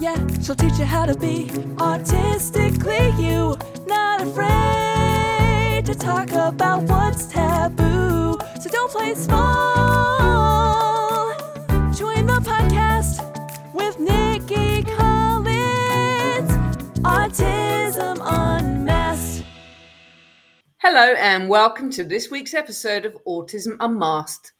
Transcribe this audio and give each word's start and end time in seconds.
Yeah, 0.00 0.16
she'll 0.40 0.56
teach 0.56 0.78
you 0.78 0.86
how 0.86 1.04
to 1.04 1.14
be 1.14 1.50
artistically 1.78 3.10
you. 3.18 3.54
Not 3.86 4.22
afraid 4.22 5.84
to 5.84 5.94
talk 5.94 6.30
about 6.30 6.84
what's 6.84 7.26
taboo. 7.26 8.38
So 8.62 8.70
don't 8.70 8.90
play 8.90 9.14
small. 9.14 10.18
Join 11.92 12.24
the 12.24 12.40
podcast 12.42 13.20
with 13.74 14.00
Nikki 14.00 14.84
Collins. 14.84 16.50
Autism 17.00 18.22
Unmasked. 18.22 19.44
Hello, 20.78 21.12
and 21.18 21.46
welcome 21.46 21.90
to 21.90 22.04
this 22.04 22.30
week's 22.30 22.54
episode 22.54 23.04
of 23.04 23.22
Autism 23.26 23.76
Unmasked. 23.80 24.54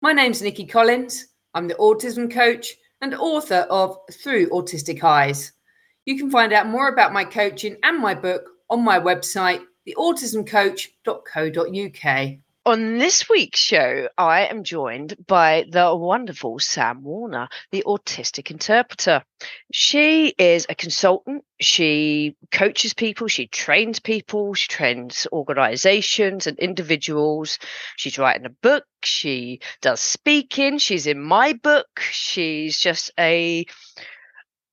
My 0.00 0.12
name's 0.12 0.42
Nikki 0.42 0.64
Collins. 0.64 1.26
I'm 1.54 1.66
the 1.66 1.74
autism 1.74 2.30
coach 2.32 2.76
and 3.00 3.14
author 3.14 3.66
of 3.70 3.96
Through 4.12 4.50
Autistic 4.50 5.04
Eyes. 5.04 5.52
You 6.04 6.18
can 6.18 6.30
find 6.30 6.52
out 6.52 6.68
more 6.68 6.88
about 6.88 7.12
my 7.12 7.24
coaching 7.24 7.76
and 7.82 7.98
my 7.98 8.14
book 8.14 8.42
on 8.70 8.84
my 8.84 8.98
website, 8.98 9.60
theautismcoach.co.uk. 9.88 12.38
On 12.66 12.98
this 12.98 13.28
week's 13.28 13.60
show, 13.60 14.08
I 14.18 14.46
am 14.46 14.64
joined 14.64 15.14
by 15.28 15.66
the 15.70 15.94
wonderful 15.94 16.58
Sam 16.58 17.04
Warner, 17.04 17.48
the 17.70 17.84
autistic 17.86 18.50
interpreter. 18.50 19.22
She 19.72 20.34
is 20.36 20.66
a 20.68 20.74
consultant. 20.74 21.44
She 21.60 22.34
coaches 22.50 22.92
people, 22.92 23.28
she 23.28 23.46
trains 23.46 24.00
people, 24.00 24.54
she 24.54 24.66
trains 24.66 25.28
organizations 25.30 26.48
and 26.48 26.58
individuals. 26.58 27.60
She's 27.94 28.18
writing 28.18 28.46
a 28.46 28.50
book, 28.50 28.84
she 29.04 29.60
does 29.80 30.00
speaking, 30.00 30.78
she's 30.78 31.06
in 31.06 31.22
my 31.22 31.52
book. 31.52 32.00
She's 32.00 32.80
just 32.80 33.12
a 33.16 33.64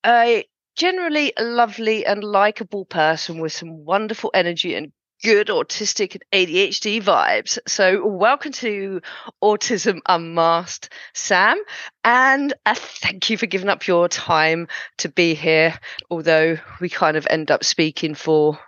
a 0.04 0.44
generally 0.76 1.32
a 1.38 1.44
lovely 1.44 2.08
and 2.08 2.24
likable 2.24 2.86
person 2.86 3.38
with 3.38 3.54
some 3.54 3.86
wonderful 3.86 4.32
energy 4.34 4.74
and 4.74 4.92
good 5.24 5.48
autistic 5.48 6.16
and 6.16 6.24
ADHD 6.34 7.02
vibes. 7.02 7.58
So, 7.66 8.06
welcome 8.06 8.52
to 8.54 9.02
Autism 9.42 10.02
Unmasked, 10.06 10.90
Sam. 11.14 11.62
And 12.04 12.54
uh, 12.66 12.76
thank 12.76 13.30
you 13.30 13.38
for 13.38 13.46
giving 13.46 13.70
up 13.70 13.88
your 13.88 14.10
time 14.10 14.68
to 14.98 15.08
be 15.08 15.34
here, 15.34 15.80
although 16.12 16.58
we 16.82 16.90
kind 16.90 17.16
of 17.16 17.26
end 17.30 17.52
up 17.52 17.64
speaking 17.64 18.16
for 18.16 18.60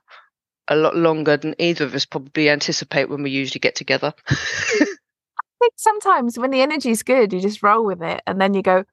a 0.69 0.77
lot 0.77 0.95
longer 0.95 1.35
than 1.35 1.55
either 1.59 1.83
of 1.83 1.93
us 1.93 2.05
probably 2.05 2.49
anticipate 2.49 3.09
when 3.09 3.21
we 3.21 3.31
usually 3.31 3.59
get 3.59 3.75
together. 3.75 4.13
I 4.29 4.85
think 5.59 5.73
sometimes 5.75 6.39
when 6.39 6.51
the 6.51 6.61
energy's 6.61 7.03
good, 7.03 7.33
you 7.33 7.41
just 7.41 7.63
roll 7.63 7.85
with 7.85 8.01
it, 8.01 8.21
and 8.25 8.39
then 8.39 8.53
you 8.53 8.61
go, 8.61 8.85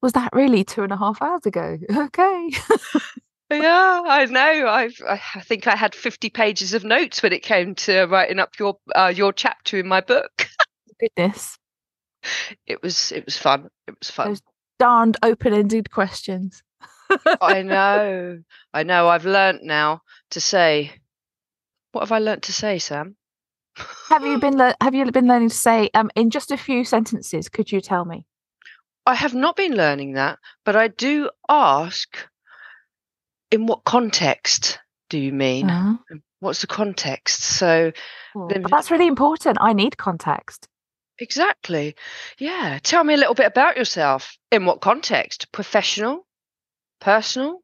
"Was 0.00 0.12
that 0.12 0.30
really 0.32 0.64
two 0.64 0.82
and 0.82 0.92
a 0.92 0.96
half 0.96 1.20
hours 1.20 1.44
ago?" 1.44 1.78
Okay. 1.94 2.50
yeah, 3.52 4.02
I 4.06 4.24
know. 4.26 4.68
I've, 4.68 4.94
I 5.08 5.18
think 5.42 5.66
I 5.66 5.76
had 5.76 5.94
fifty 5.94 6.30
pages 6.30 6.74
of 6.74 6.84
notes 6.84 7.22
when 7.22 7.32
it 7.32 7.42
came 7.42 7.74
to 7.76 8.04
writing 8.04 8.38
up 8.38 8.58
your 8.58 8.76
uh, 8.94 9.12
your 9.14 9.32
chapter 9.32 9.78
in 9.78 9.88
my 9.88 10.00
book. 10.00 10.48
Goodness, 11.00 11.58
It 12.66 12.82
was 12.82 13.12
it 13.12 13.24
was 13.24 13.36
fun. 13.36 13.68
It 13.88 13.94
was 13.98 14.10
fun. 14.10 14.28
those 14.28 14.42
darned 14.78 15.16
open-ended 15.22 15.90
questions. 15.90 16.62
I 17.40 17.62
know. 17.62 18.40
I 18.72 18.82
know. 18.82 19.08
I've 19.08 19.26
learnt 19.26 19.62
now 19.62 20.02
to 20.30 20.40
say. 20.40 20.92
What 21.92 22.02
have 22.02 22.12
I 22.12 22.20
learnt 22.20 22.44
to 22.44 22.52
say, 22.52 22.78
Sam? 22.78 23.16
Have 24.08 24.24
you 24.24 24.38
been 24.38 24.56
le- 24.58 24.76
Have 24.80 24.94
you 24.94 25.10
been 25.10 25.26
learning 25.28 25.50
to 25.50 25.56
say 25.56 25.90
um 25.94 26.10
in 26.14 26.30
just 26.30 26.50
a 26.50 26.56
few 26.56 26.84
sentences? 26.84 27.48
Could 27.48 27.70
you 27.72 27.80
tell 27.80 28.04
me? 28.04 28.26
I 29.04 29.14
have 29.14 29.34
not 29.34 29.56
been 29.56 29.74
learning 29.74 30.12
that, 30.14 30.38
but 30.64 30.76
I 30.76 30.88
do 30.88 31.28
ask. 31.48 32.16
In 33.52 33.66
what 33.66 33.84
context 33.84 34.80
do 35.10 35.18
you 35.18 35.32
mean? 35.32 35.70
Uh-huh. 35.70 36.16
What's 36.40 36.62
the 36.62 36.66
context? 36.66 37.42
So 37.42 37.92
Then- 38.48 38.64
that's 38.68 38.90
really 38.90 39.06
important. 39.06 39.58
I 39.60 39.72
need 39.74 39.96
context. 39.96 40.66
exactly, 41.18 41.94
yeah. 42.38 42.80
Tell 42.82 43.04
me 43.04 43.14
a 43.14 43.16
little 43.16 43.34
bit 43.34 43.46
about 43.46 43.76
yourself. 43.76 44.36
In 44.50 44.64
what 44.66 44.80
context? 44.80 45.52
Professional, 45.52 46.26
personal, 47.00 47.60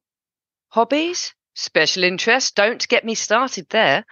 hobbies, 0.68 1.34
special 1.54 2.04
interests. 2.04 2.52
Don't 2.52 2.86
get 2.86 3.04
me 3.04 3.16
started 3.16 3.66
there. 3.70 4.04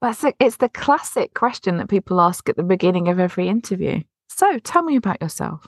That's 0.00 0.22
a, 0.24 0.32
it's 0.38 0.56
the 0.58 0.68
classic 0.68 1.34
question 1.34 1.78
that 1.78 1.88
people 1.88 2.20
ask 2.20 2.48
at 2.48 2.56
the 2.56 2.62
beginning 2.62 3.08
of 3.08 3.18
every 3.18 3.48
interview. 3.48 4.02
So 4.28 4.58
tell 4.58 4.82
me 4.82 4.96
about 4.96 5.20
yourself. 5.20 5.66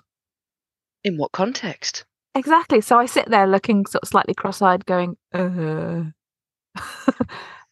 In 1.05 1.17
what 1.19 1.33
context? 1.33 2.05
Exactly. 2.35 2.81
So 2.81 2.99
I 2.99 3.07
sit 3.07 3.29
there 3.29 3.47
looking 3.47 3.87
sort 3.87 4.03
of 4.03 4.09
slightly 4.09 4.35
cross-eyed, 4.35 4.87
going, 4.87 5.17
uh. 5.33 6.05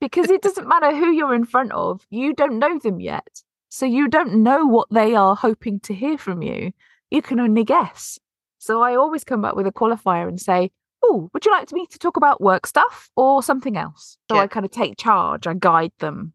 because 0.00 0.31
it 0.31 0.43
doesn't 0.43 0.69
matter 0.69 0.94
who 0.94 1.10
you're 1.10 1.34
in 1.34 1.44
front 1.47 1.72
of, 1.72 2.06
you 2.10 2.34
don't 2.34 2.59
know 2.59 2.78
them 2.78 3.00
yet. 3.00 3.43
So 3.71 3.87
you 3.87 4.09
don't 4.09 4.43
know 4.43 4.66
what 4.66 4.88
they 4.91 5.15
are 5.15 5.37
hoping 5.37 5.81
to 5.81 5.94
hear 5.94 6.19
from 6.19 6.43
you. 6.43 6.72
You 7.10 7.22
can 7.22 7.41
only 7.41 7.65
guess. 7.65 8.19
So 8.59 8.82
I 8.82 8.97
always 8.97 9.25
come 9.25 9.41
back 9.41 9.54
with 9.54 9.66
a 9.66 9.72
qualifier 9.72 10.28
and 10.28 10.41
say, 10.41 10.71
Oh, 11.03 11.31
would 11.32 11.47
you 11.47 11.53
like 11.53 11.72
me 11.72 11.87
to 11.87 11.98
talk 11.98 12.19
about 12.19 12.42
work 12.42 12.66
stuff 12.66 13.09
or 13.16 13.42
something 13.42 13.77
else? 13.77 14.19
So 14.28 14.37
Yeah. 14.37 14.42
I 14.42 14.47
kind 14.48 14.66
of 14.66 14.72
take 14.72 14.98
charge, 14.98 15.47
I 15.47 15.54
guide 15.54 15.92
them. 15.98 16.34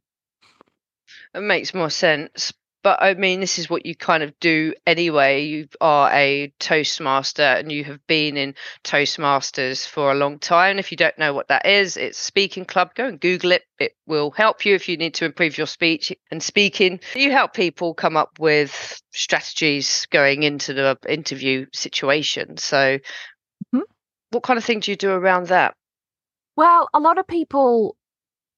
It 1.36 1.42
makes 1.42 1.74
more 1.74 1.92
sense. 1.92 2.52
But 2.86 3.02
I 3.02 3.16
mean, 3.16 3.40
this 3.40 3.58
is 3.58 3.68
what 3.68 3.84
you 3.88 3.96
kind 3.96 4.22
of 4.22 4.40
do 4.40 4.76
anyway. 4.86 5.46
You 5.46 5.68
are 5.82 6.12
a 6.14 6.54
Toastmaster 6.60 7.42
and 7.42 7.72
you 7.72 7.84
have 7.86 8.06
been 8.06 8.38
in 8.38 8.54
Toastmasters 8.84 9.88
for 9.88 10.12
a 10.12 10.16
long 10.16 10.38
time. 10.38 10.78
If 10.78 10.92
you 10.92 10.96
don't 10.96 11.18
know 11.18 11.34
what 11.34 11.48
that 11.48 11.66
is, 11.66 11.98
it's 11.98 12.20
a 12.20 12.24
speaking 12.24 12.64
club. 12.64 12.94
Go 12.94 13.08
and 13.08 13.20
Google 13.20 13.54
it. 13.54 13.64
It 13.80 13.94
will 14.06 14.30
help 14.30 14.68
you 14.68 14.76
if 14.76 14.88
you 14.88 14.98
need 14.98 15.16
to 15.16 15.26
improve 15.26 15.58
your 15.58 15.66
speech 15.66 16.14
and 16.30 16.44
speaking. 16.44 17.00
You 17.16 17.32
help 17.32 17.56
people 17.56 17.96
come 17.96 18.16
up 18.16 18.38
with 18.38 19.02
strategies 19.12 20.06
going 20.12 20.44
into 20.44 20.74
the 20.76 20.96
interview 21.10 21.66
situation. 21.74 22.58
So, 22.58 23.00
Mhm. 23.74 23.82
what 24.30 24.44
kind 24.44 24.60
of 24.60 24.64
thing 24.64 24.82
do 24.82 24.92
you 24.92 24.96
do 24.96 25.10
around 25.10 25.48
that? 25.48 25.76
Well, 26.56 26.88
a 26.94 27.00
lot 27.00 27.18
of 27.18 27.26
people 27.26 27.98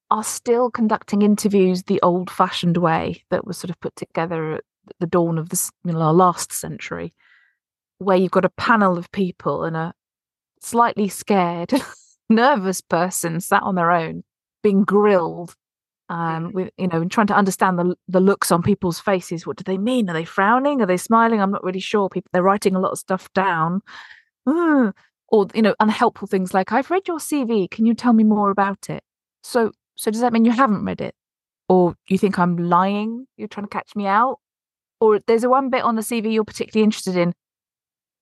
are 0.09 0.23
still 0.23 0.71
conducting 0.71 1.21
interviews 1.21 1.83
the 1.83 2.01
old 2.01 2.29
fashioned 2.29 2.77
way 2.77 3.23
that 3.29 3.45
was 3.45 3.57
sort 3.57 3.69
of 3.69 3.79
put 3.79 3.95
together 3.95 4.55
at 4.55 4.63
the 4.99 5.07
dawn 5.07 5.37
of 5.37 5.49
the 5.49 5.71
you 5.83 5.93
know, 5.93 6.11
last 6.11 6.51
century, 6.53 7.13
where 7.97 8.17
you've 8.17 8.31
got 8.31 8.45
a 8.45 8.49
panel 8.49 8.97
of 8.97 9.11
people 9.11 9.63
and 9.63 9.75
a 9.75 9.93
slightly 10.61 11.09
scared, 11.09 11.73
nervous 12.29 12.81
person 12.81 13.41
sat 13.41 13.63
on 13.63 13.75
their 13.75 13.91
own 13.91 14.23
being 14.63 14.83
grilled. 14.83 15.55
Um, 16.09 16.53
with 16.53 16.69
you 16.77 16.87
know, 16.87 17.01
and 17.01 17.11
trying 17.11 17.27
to 17.27 17.35
understand 17.35 17.77
the 17.77 17.93
the 18.07 18.21
looks 18.21 18.49
on 18.49 18.63
people's 18.63 18.97
faces. 18.97 19.45
What 19.45 19.57
do 19.57 19.65
they 19.65 19.77
mean? 19.77 20.09
Are 20.09 20.13
they 20.13 20.23
frowning? 20.23 20.81
Are 20.81 20.85
they 20.85 20.95
smiling? 20.95 21.41
I'm 21.41 21.51
not 21.51 21.65
really 21.65 21.81
sure. 21.81 22.07
People 22.07 22.29
they're 22.31 22.41
writing 22.41 22.75
a 22.75 22.79
lot 22.79 22.93
of 22.93 22.97
stuff 22.97 23.29
down. 23.33 23.81
"Mm," 24.47 24.93
or 25.29 25.47
you 25.53 25.61
know 25.61 25.75
unhelpful 25.79 26.27
things 26.27 26.53
like 26.53 26.71
i've 26.71 26.89
read 26.89 27.07
your 27.07 27.17
cv 27.17 27.69
can 27.69 27.85
you 27.85 27.93
tell 27.93 28.13
me 28.13 28.23
more 28.23 28.49
about 28.49 28.89
it 28.89 29.03
so 29.43 29.71
so 29.97 30.11
does 30.11 30.21
that 30.21 30.31
mean 30.31 30.45
you 30.45 30.51
haven't 30.51 30.85
read 30.85 31.01
it? 31.01 31.15
Or 31.67 31.95
you 32.07 32.17
think 32.17 32.39
i'm 32.39 32.55
lying? 32.57 33.27
You're 33.35 33.49
trying 33.49 33.65
to 33.65 33.69
catch 33.69 33.95
me 33.95 34.07
out? 34.07 34.39
Or 35.01 35.19
there's 35.27 35.43
a 35.43 35.49
one 35.49 35.69
bit 35.69 35.83
on 35.83 35.95
the 35.95 36.01
cv 36.01 36.31
you're 36.31 36.45
particularly 36.45 36.83
interested 36.83 37.17
in. 37.17 37.33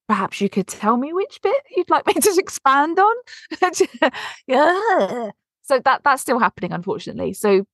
Perhaps 0.07 0.41
you 0.41 0.49
could 0.49 0.67
tell 0.67 0.97
me 0.97 1.13
which 1.13 1.39
bit 1.43 1.57
you'd 1.75 1.89
like 1.89 2.07
me 2.13 2.13
to 2.13 2.35
expand 2.37 2.99
on? 2.99 3.15
Yeah. 4.47 5.29
So 5.63 5.79
that 5.83 6.03
that's 6.03 6.21
still 6.21 6.39
happening 6.39 6.71
unfortunately. 6.71 7.33
So 7.33 7.65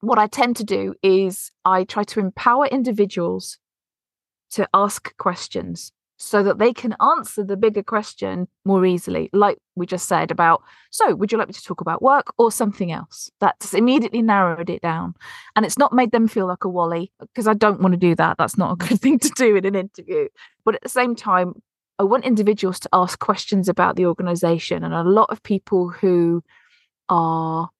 what 0.00 0.18
i 0.18 0.26
tend 0.26 0.56
to 0.56 0.64
do 0.64 0.94
is 1.02 1.50
i 1.64 1.82
try 1.84 2.04
to 2.04 2.20
empower 2.20 2.66
individuals 2.66 3.58
to 4.50 4.68
ask 4.72 5.16
questions 5.16 5.92
so 6.18 6.42
that 6.42 6.58
they 6.58 6.72
can 6.72 6.96
answer 7.00 7.44
the 7.44 7.56
bigger 7.56 7.82
question 7.82 8.48
more 8.64 8.84
easily 8.84 9.30
like 9.32 9.56
we 9.76 9.86
just 9.86 10.08
said 10.08 10.30
about 10.30 10.62
so 10.90 11.14
would 11.14 11.30
you 11.30 11.38
like 11.38 11.48
me 11.48 11.54
to 11.54 11.62
talk 11.62 11.80
about 11.80 12.02
work 12.02 12.32
or 12.38 12.50
something 12.50 12.92
else? 12.92 13.30
That's 13.40 13.74
immediately 13.74 14.22
narrowed 14.22 14.70
it 14.70 14.82
down. 14.82 15.14
And 15.54 15.64
it's 15.64 15.78
not 15.78 15.92
made 15.92 16.12
them 16.12 16.28
feel 16.28 16.46
like 16.46 16.64
a 16.64 16.68
wally 16.68 17.12
because 17.20 17.46
i 17.46 17.54
don't 17.54 17.80
want 17.80 17.92
to 17.92 17.98
do 17.98 18.14
that. 18.16 18.38
That's 18.38 18.58
not 18.58 18.72
a 18.72 18.76
good 18.76 19.00
thing 19.02 19.18
to 19.20 19.30
do 19.30 19.56
in 19.56 19.64
an 19.64 19.74
interview. 19.74 20.28
But 20.64 20.76
at 20.76 20.82
the 20.82 20.88
same 20.88 21.14
time 21.14 21.54
i 21.98 22.04
want 22.04 22.24
individuals 22.24 22.78
to 22.80 22.88
ask 22.92 23.18
questions 23.18 23.68
about 23.68 23.96
the 23.96 24.06
organization 24.06 24.84
and 24.84 24.94
a 24.94 25.02
lot 25.02 25.30
of 25.30 25.42
people 25.42 25.88
who 25.88 26.42
are 27.08 27.70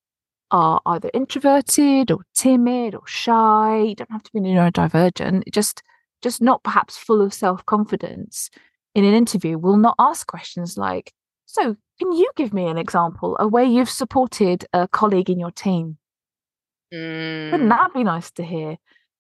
are 0.51 0.81
either 0.87 1.11
introverted 1.13 2.11
or 2.11 2.21
timid 2.35 2.95
or 2.95 3.07
shy 3.07 3.79
you 3.81 3.95
don't 3.95 4.11
have 4.11 4.23
to 4.23 4.33
be 4.33 4.41
neurodivergent 4.41 5.43
It 5.47 5.53
just 5.53 5.83
just 6.23 6.41
not 6.43 6.63
perhaps 6.63 6.97
full 6.97 7.21
of 7.21 7.33
self 7.35 7.65
confidence 7.67 8.51
in 8.95 9.05
an 9.05 9.15
interview 9.15 9.59
will 9.59 9.77
not 9.77 9.95
ask 9.99 10.27
questions 10.27 10.77
like, 10.77 11.13
So, 11.47 11.77
can 11.99 12.13
you 12.13 12.31
give 12.37 12.53
me 12.53 12.67
an 12.67 12.79
example 12.79 13.37
of 13.37 13.53
where 13.53 13.65
you've 13.65 13.91
supported 13.91 14.65
a 14.73 14.89
colleague 14.89 15.31
in 15.31 15.39
your 15.41 15.51
team? 15.51 15.99
Wouldn't 16.93 17.71
Mm, 17.71 17.77
that 17.77 17.95
be 17.95 18.05
nice 18.05 18.31
to 18.33 18.45
hear? 18.45 18.77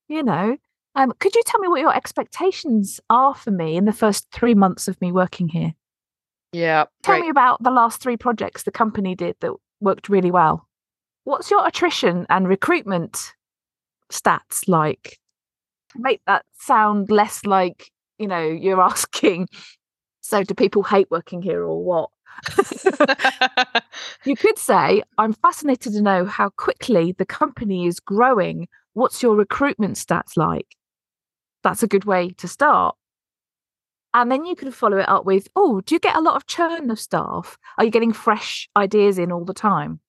You 0.09 0.23
know, 0.23 0.57
um, 0.95 1.13
could 1.19 1.35
you 1.35 1.43
tell 1.45 1.61
me 1.61 1.69
what 1.69 1.81
your 1.81 1.95
expectations 1.95 3.01
are 3.11 3.35
for 3.35 3.51
me 3.51 3.77
in 3.77 3.85
the 3.85 3.93
first 3.93 4.27
three 4.33 4.55
months 4.55 4.89
of 4.89 5.01
me 5.01 5.13
working 5.13 5.49
here? 5.49 5.75
Yeah. 6.53 6.87
Tell 7.03 7.21
me 7.21 7.29
about 7.29 7.63
the 7.63 7.71
last 7.71 8.01
three 8.01 8.17
projects 8.17 8.63
the 8.63 8.71
company 8.71 9.15
did 9.15 9.37
that 9.41 9.53
worked 9.81 10.09
really 10.09 10.31
well. 10.31 10.67
What's 11.25 11.51
your 11.51 11.67
attrition 11.67 12.27
and 12.31 12.49
recruitment 12.49 13.35
stats 14.11 14.67
like? 14.67 15.19
Make 15.99 16.21
that 16.27 16.45
sound 16.59 17.11
less 17.11 17.45
like, 17.45 17.91
you 18.19 18.27
know, 18.27 18.43
you're 18.43 18.81
asking, 18.93 19.49
so 20.21 20.43
do 20.43 20.55
people 20.55 20.83
hate 20.83 21.11
working 21.11 21.43
here 21.43 21.63
or 21.63 21.83
what? 21.83 22.11
you 24.25 24.37
could 24.37 24.59
say, 24.59 25.03
I'm 25.19 25.33
fascinated 25.33 25.93
to 25.95 26.01
know 26.01 26.25
how 26.25 26.51
quickly 26.51 27.13
the 27.13 27.27
company 27.27 27.87
is 27.87 28.01
growing. 28.01 28.69
What's 28.95 29.23
your 29.23 29.35
recruitment 29.35 29.97
stats 29.97 30.37
like? 30.37 30.77
That's 31.63 31.83
a 31.83 31.89
good 31.89 32.05
way 32.05 32.31
to 32.39 32.49
start. 32.49 32.95
And 34.15 34.33
then 34.33 34.47
you 34.47 34.57
can 34.57 34.71
follow 34.71 34.99
it 34.99 35.09
up 35.09 35.25
with, 35.25 35.49
oh, 35.55 35.81
do 35.83 35.95
you 35.95 35.99
get 35.99 36.17
a 36.17 36.21
lot 36.21 36.37
of 36.37 36.47
churn 36.47 36.91
of 36.91 36.99
staff? 36.99 37.59
Are 37.77 37.85
you 37.85 37.91
getting 37.91 38.13
fresh 38.13 38.69
ideas 38.77 39.19
in 39.19 39.31
all 39.31 39.45
the 39.45 39.55
time? 39.55 40.01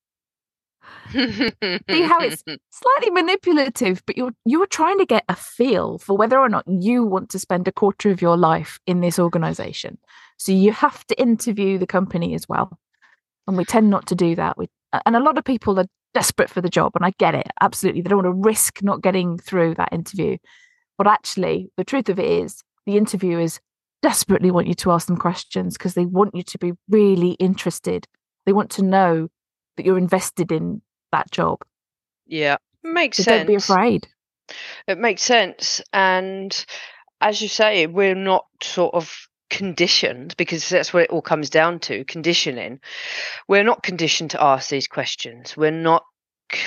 See 1.11 2.01
how 2.03 2.19
it's 2.19 2.43
slightly 2.69 3.11
manipulative, 3.11 4.03
but 4.05 4.17
you're 4.17 4.33
you're 4.45 4.67
trying 4.67 4.97
to 4.99 5.05
get 5.05 5.25
a 5.29 5.35
feel 5.35 5.97
for 5.97 6.17
whether 6.17 6.39
or 6.39 6.49
not 6.49 6.65
you 6.67 7.03
want 7.03 7.29
to 7.31 7.39
spend 7.39 7.67
a 7.67 7.71
quarter 7.71 8.11
of 8.11 8.21
your 8.21 8.37
life 8.37 8.79
in 8.85 9.01
this 9.01 9.19
organization. 9.19 9.97
So 10.37 10.51
you 10.51 10.71
have 10.71 11.05
to 11.07 11.21
interview 11.21 11.77
the 11.77 11.87
company 11.87 12.33
as 12.33 12.47
well. 12.47 12.79
And 13.47 13.57
we 13.57 13.65
tend 13.65 13.89
not 13.89 14.07
to 14.07 14.15
do 14.15 14.35
that. 14.35 14.57
We, 14.57 14.67
and 15.05 15.15
a 15.15 15.19
lot 15.19 15.37
of 15.37 15.43
people 15.43 15.79
are 15.79 15.87
desperate 16.13 16.49
for 16.49 16.61
the 16.61 16.69
job, 16.69 16.93
and 16.95 17.05
I 17.05 17.11
get 17.17 17.35
it. 17.35 17.47
Absolutely. 17.61 18.01
They 18.01 18.09
don't 18.09 18.23
want 18.23 18.35
to 18.35 18.49
risk 18.49 18.81
not 18.81 19.01
getting 19.01 19.37
through 19.37 19.75
that 19.75 19.89
interview. 19.91 20.37
But 20.97 21.07
actually, 21.07 21.71
the 21.77 21.83
truth 21.83 22.09
of 22.09 22.19
it 22.19 22.25
is 22.25 22.61
the 22.85 22.97
interviewers 22.97 23.59
desperately 24.01 24.51
want 24.51 24.67
you 24.67 24.73
to 24.75 24.91
ask 24.91 25.07
them 25.07 25.17
questions 25.17 25.77
because 25.77 25.93
they 25.93 26.05
want 26.05 26.35
you 26.35 26.43
to 26.43 26.57
be 26.57 26.73
really 26.89 27.31
interested. 27.31 28.07
They 28.45 28.53
want 28.53 28.69
to 28.71 28.83
know 28.83 29.29
that 29.79 29.85
you're 29.85 29.97
invested 29.97 30.51
in 30.51 30.81
that 31.13 31.31
job. 31.31 31.59
yeah. 32.27 32.57
Makes 32.83 33.17
So 33.17 33.23
sense. 33.23 33.39
don't 33.39 33.47
be 33.47 33.55
afraid. 33.55 34.07
It 34.87 34.97
makes 34.97 35.21
sense. 35.21 35.81
And 35.93 36.65
as 37.21 37.41
you 37.41 37.47
say, 37.47 37.87
we're 37.87 38.15
not 38.15 38.45
sort 38.61 38.93
of 38.93 39.13
conditioned 39.49 40.35
because 40.37 40.67
that's 40.69 40.93
what 40.93 41.03
it 41.03 41.09
all 41.09 41.21
comes 41.21 41.49
down 41.49 41.79
to 41.79 42.03
conditioning. 42.05 42.79
We're 43.47 43.63
not 43.63 43.83
conditioned 43.83 44.31
to 44.31 44.43
ask 44.43 44.69
these 44.69 44.87
questions. 44.87 45.57
We're 45.57 45.71
not, 45.71 46.03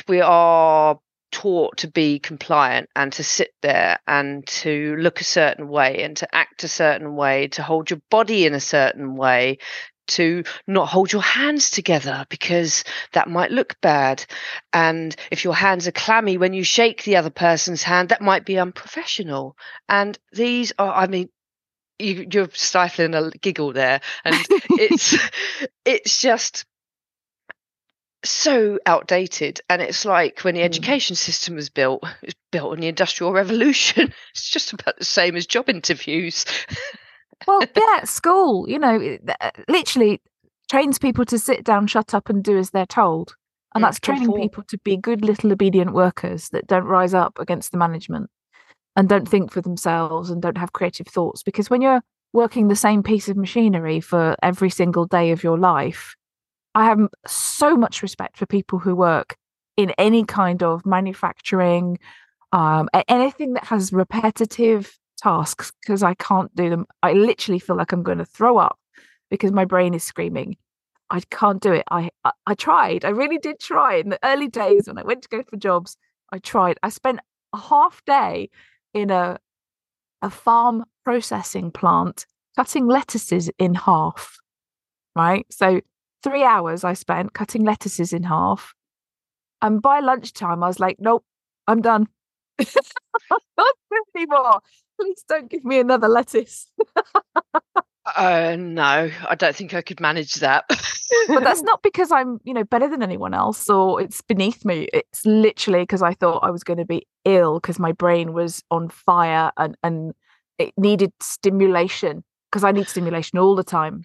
we 0.08 0.20
are 0.20 0.98
taught 1.30 1.78
to 1.78 1.88
be 1.90 2.18
compliant 2.18 2.90
and 2.94 3.12
to 3.14 3.24
sit 3.24 3.50
there 3.62 3.98
and 4.06 4.46
to 4.46 4.96
look 4.96 5.20
a 5.20 5.24
certain 5.24 5.68
way 5.68 6.02
and 6.02 6.16
to 6.18 6.34
act 6.34 6.64
a 6.64 6.68
certain 6.68 7.16
way, 7.16 7.48
to 7.48 7.62
hold 7.62 7.90
your 7.90 8.00
body 8.10 8.44
in 8.44 8.52
a 8.54 8.60
certain 8.60 9.16
way. 9.16 9.58
To 10.16 10.44
not 10.66 10.88
hold 10.88 11.12
your 11.12 11.22
hands 11.22 11.70
together 11.70 12.26
because 12.28 12.84
that 13.12 13.28
might 13.30 13.50
look 13.50 13.80
bad. 13.80 14.24
And 14.72 15.14
if 15.30 15.44
your 15.44 15.54
hands 15.54 15.86
are 15.88 15.92
clammy 15.92 16.36
when 16.38 16.52
you 16.52 16.64
shake 16.64 17.04
the 17.04 17.16
other 17.16 17.30
person's 17.30 17.82
hand, 17.82 18.10
that 18.10 18.20
might 18.20 18.44
be 18.44 18.58
unprofessional. 18.58 19.56
And 19.88 20.18
these 20.32 20.72
are, 20.78 20.92
I 20.92 21.06
mean, 21.06 21.28
you, 21.98 22.26
you're 22.30 22.48
stifling 22.52 23.14
a 23.14 23.30
giggle 23.30 23.72
there, 23.72 24.00
and 24.24 24.46
it's 24.76 25.16
it's 25.84 26.20
just 26.20 26.64
so 28.24 28.78
outdated. 28.86 29.60
And 29.68 29.82
it's 29.82 30.04
like 30.04 30.40
when 30.40 30.54
the 30.54 30.60
Mm. 30.60 30.64
education 30.66 31.16
system 31.16 31.54
was 31.56 31.70
built, 31.70 32.02
it 32.22 32.26
was 32.26 32.34
built 32.50 32.72
on 32.72 32.80
the 32.80 32.88
Industrial 32.88 33.32
Revolution. 33.32 34.12
It's 34.32 34.48
just 34.50 34.72
about 34.72 34.98
the 34.98 35.04
same 35.04 35.36
as 35.36 35.46
job 35.46 35.68
interviews. 35.68 36.44
Well, 37.46 37.62
yeah, 37.76 38.04
school, 38.04 38.68
you 38.68 38.78
know, 38.78 39.18
uh, 39.40 39.50
literally 39.68 40.20
trains 40.70 40.98
people 40.98 41.24
to 41.26 41.38
sit 41.38 41.64
down, 41.64 41.86
shut 41.86 42.14
up, 42.14 42.28
and 42.28 42.42
do 42.42 42.58
as 42.58 42.70
they're 42.70 42.86
told. 42.86 43.36
And 43.74 43.82
that's 43.82 44.00
training 44.00 44.24
conform. 44.24 44.42
people 44.42 44.64
to 44.64 44.78
be 44.78 44.96
good 44.96 45.24
little 45.24 45.52
obedient 45.52 45.94
workers 45.94 46.50
that 46.50 46.66
don't 46.66 46.84
rise 46.84 47.14
up 47.14 47.38
against 47.38 47.72
the 47.72 47.78
management 47.78 48.28
and 48.96 49.08
don't 49.08 49.28
think 49.28 49.50
for 49.50 49.62
themselves 49.62 50.30
and 50.30 50.42
don't 50.42 50.58
have 50.58 50.74
creative 50.74 51.06
thoughts. 51.08 51.42
Because 51.42 51.70
when 51.70 51.80
you're 51.80 52.02
working 52.32 52.68
the 52.68 52.76
same 52.76 53.02
piece 53.02 53.28
of 53.28 53.36
machinery 53.36 54.00
for 54.00 54.36
every 54.42 54.70
single 54.70 55.06
day 55.06 55.30
of 55.30 55.42
your 55.42 55.58
life, 55.58 56.14
I 56.74 56.84
have 56.84 57.00
so 57.26 57.76
much 57.76 58.02
respect 58.02 58.36
for 58.36 58.46
people 58.46 58.78
who 58.78 58.94
work 58.94 59.36
in 59.76 59.90
any 59.98 60.24
kind 60.24 60.62
of 60.62 60.84
manufacturing, 60.84 61.98
um, 62.52 62.88
anything 63.08 63.54
that 63.54 63.64
has 63.64 63.92
repetitive 63.92 64.98
tasks 65.22 65.72
because 65.80 66.02
I 66.02 66.14
can't 66.14 66.54
do 66.54 66.68
them. 66.70 66.86
I 67.02 67.12
literally 67.12 67.58
feel 67.58 67.76
like 67.76 67.92
I'm 67.92 68.02
going 68.02 68.18
to 68.18 68.24
throw 68.24 68.58
up 68.58 68.78
because 69.30 69.52
my 69.52 69.64
brain 69.64 69.94
is 69.94 70.04
screaming. 70.04 70.56
I 71.10 71.20
can't 71.30 71.60
do 71.60 71.72
it. 71.72 71.84
I, 71.90 72.10
I 72.24 72.32
I 72.46 72.54
tried. 72.54 73.04
I 73.04 73.10
really 73.10 73.38
did 73.38 73.60
try 73.60 73.96
in 73.96 74.08
the 74.08 74.18
early 74.24 74.48
days 74.48 74.86
when 74.86 74.98
I 74.98 75.02
went 75.02 75.22
to 75.22 75.28
go 75.28 75.42
for 75.42 75.56
jobs. 75.56 75.96
I 76.32 76.38
tried. 76.38 76.78
I 76.82 76.88
spent 76.88 77.20
a 77.52 77.58
half 77.58 78.02
day 78.06 78.50
in 78.94 79.10
a 79.10 79.38
a 80.22 80.30
farm 80.30 80.84
processing 81.04 81.70
plant 81.70 82.26
cutting 82.56 82.86
lettuces 82.86 83.50
in 83.58 83.74
half. 83.74 84.38
Right? 85.14 85.46
So 85.50 85.80
3 86.22 86.44
hours 86.44 86.84
I 86.84 86.94
spent 86.94 87.34
cutting 87.34 87.64
lettuces 87.64 88.12
in 88.12 88.22
half. 88.22 88.72
And 89.60 89.82
by 89.82 90.00
lunchtime 90.00 90.62
I 90.62 90.68
was 90.68 90.80
like, 90.80 90.96
nope, 90.98 91.24
I'm 91.66 91.82
done. 91.82 92.08
Can't 93.28 94.06
anymore. 94.16 94.60
Please 95.00 95.24
don't 95.28 95.50
give 95.50 95.64
me 95.64 95.78
another 95.78 96.08
lettuce. 96.08 96.68
Uh, 98.16 98.56
no, 98.58 99.10
I 99.28 99.34
don't 99.36 99.54
think 99.54 99.74
I 99.74 99.82
could 99.82 100.00
manage 100.00 100.34
that. 100.34 100.64
but 101.28 101.44
that's 101.44 101.62
not 101.70 101.82
because 101.82 102.10
I'm, 102.10 102.40
you 102.44 102.52
know, 102.52 102.64
better 102.64 102.88
than 102.88 103.02
anyone 103.02 103.32
else 103.32 103.68
or 103.68 104.00
it's 104.00 104.20
beneath 104.20 104.64
me. 104.64 104.88
It's 104.92 105.24
literally 105.24 105.82
because 105.82 106.02
I 106.02 106.14
thought 106.14 106.40
I 106.42 106.50
was 106.50 106.64
going 106.64 106.78
to 106.78 106.84
be 106.84 107.06
ill 107.24 107.60
because 107.60 107.78
my 107.78 107.92
brain 107.92 108.32
was 108.32 108.62
on 108.70 108.88
fire 108.88 109.52
and 109.56 109.76
and 109.82 110.14
it 110.58 110.74
needed 110.76 111.12
stimulation 111.20 112.24
because 112.50 112.64
I 112.64 112.72
need 112.72 112.88
stimulation 112.88 113.38
all 113.38 113.54
the 113.54 113.64
time. 113.64 114.04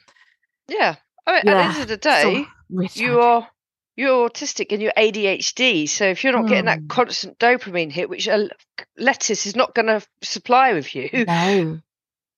yeah. 0.67 0.95
I 1.25 1.31
mean, 1.31 1.39
At 1.39 1.43
the 1.45 1.73
end 1.73 1.81
of 1.81 1.87
the 1.89 1.97
day, 1.97 2.45
really 2.69 2.89
you 2.93 3.19
are 3.19 3.49
you're 3.97 4.29
autistic 4.29 4.71
and 4.71 4.81
you're 4.81 4.93
ADHD. 4.95 5.89
So 5.89 6.05
if 6.05 6.23
you're 6.23 6.31
not 6.31 6.47
getting 6.47 6.65
that 6.65 6.83
Mm. 6.83 6.87
constant 6.87 7.39
dopamine 7.39 7.91
hit, 7.91 8.09
which 8.09 8.27
a 8.27 8.49
lettuce 8.97 9.45
is 9.45 9.55
not 9.55 9.75
going 9.75 9.87
to 9.87 10.01
supply 10.21 10.73
with 10.73 10.95
you, 10.95 11.09
no. 11.27 11.79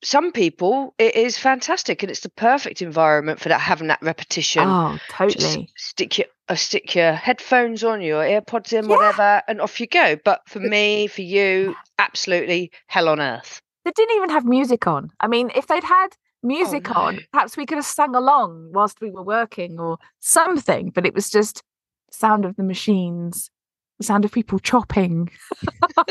some 0.02 0.32
people 0.32 0.94
it 0.98 1.16
is 1.16 1.38
fantastic 1.38 2.02
and 2.02 2.10
it's 2.10 2.22
the 2.22 2.30
perfect 2.30 2.82
environment 2.82 3.40
for 3.42 3.50
that 3.50 3.60
having 3.60 3.88
that 3.90 4.02
repetition. 4.02 4.64
Oh, 4.68 4.98
Just 5.28 5.40
totally. 5.40 5.70
stick 5.76 6.18
your 6.18 6.28
uh, 6.48 6.56
stick 6.56 6.96
your 6.96 7.12
headphones 7.14 7.84
on, 7.84 8.02
your 8.02 8.24
AirPods 8.24 8.72
in, 8.74 8.88
Yeah. 8.88 8.96
whatever, 8.96 9.42
and 9.48 9.62
off 9.62 9.80
you 9.80 9.86
go. 9.88 10.16
But 10.16 10.42
for 10.48 10.60
me, 10.60 11.08
for 11.08 11.22
you, 11.22 11.76
absolutely 12.00 12.72
hell 12.88 13.10
on 13.10 13.20
earth. 13.20 13.62
They 13.86 13.92
didn't 13.92 14.16
even 14.16 14.30
have 14.30 14.46
music 14.46 14.88
on. 14.88 15.12
I 15.20 15.28
mean, 15.28 15.52
if 15.56 15.68
they'd 15.68 15.84
had 15.84 16.10
Oh, 16.44 16.48
music 16.48 16.96
on, 16.96 17.16
no. 17.16 17.22
perhaps 17.34 17.58
we 17.58 17.66
could 17.66 17.78
have 17.78 17.86
sung 17.86 18.16
along 18.16 18.72
whilst 18.74 19.02
we 19.02 19.12
were 19.12 19.24
working 19.24 19.80
or 19.80 19.98
something, 20.20 20.90
but 20.90 21.06
it 21.06 21.14
was 21.14 21.30
just 21.30 21.64
sound 22.12 22.46
of 22.46 22.56
the 22.56 22.64
machines, 22.64 23.52
the 23.98 24.06
sound 24.06 24.24
of 24.24 24.32
people 24.32 24.60
chopping. 24.60 25.30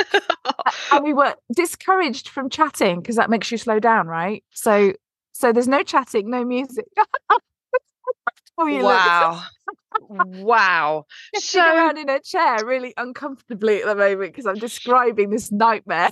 and 0.92 1.04
we 1.04 1.14
were 1.14 1.34
discouraged 1.54 2.28
from 2.28 2.50
chatting 2.50 3.00
because 3.00 3.16
that 3.16 3.30
makes 3.30 3.50
you 3.50 3.58
slow 3.58 3.80
down, 3.80 4.06
right? 4.06 4.44
So 4.50 4.92
so 5.32 5.52
there's 5.52 5.68
no 5.68 5.82
chatting, 5.82 6.30
no 6.30 6.44
music. 6.44 6.86
Oh, 8.58 8.82
wow. 8.82 9.42
wow. 10.08 11.06
So 11.36 11.60
around 11.60 11.98
in 11.98 12.08
a 12.08 12.20
chair 12.20 12.64
really 12.64 12.92
uncomfortably 12.96 13.82
at 13.82 13.86
the 13.86 13.94
moment 13.94 14.32
because 14.32 14.46
I'm 14.46 14.58
describing 14.58 15.30
this 15.30 15.52
nightmare. 15.52 16.10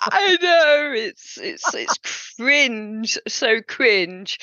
I 0.00 0.36
know 0.40 0.92
it's 0.94 1.38
it's 1.38 1.74
it's 1.74 1.98
cringe, 2.36 3.18
so 3.26 3.60
cringe. 3.60 4.38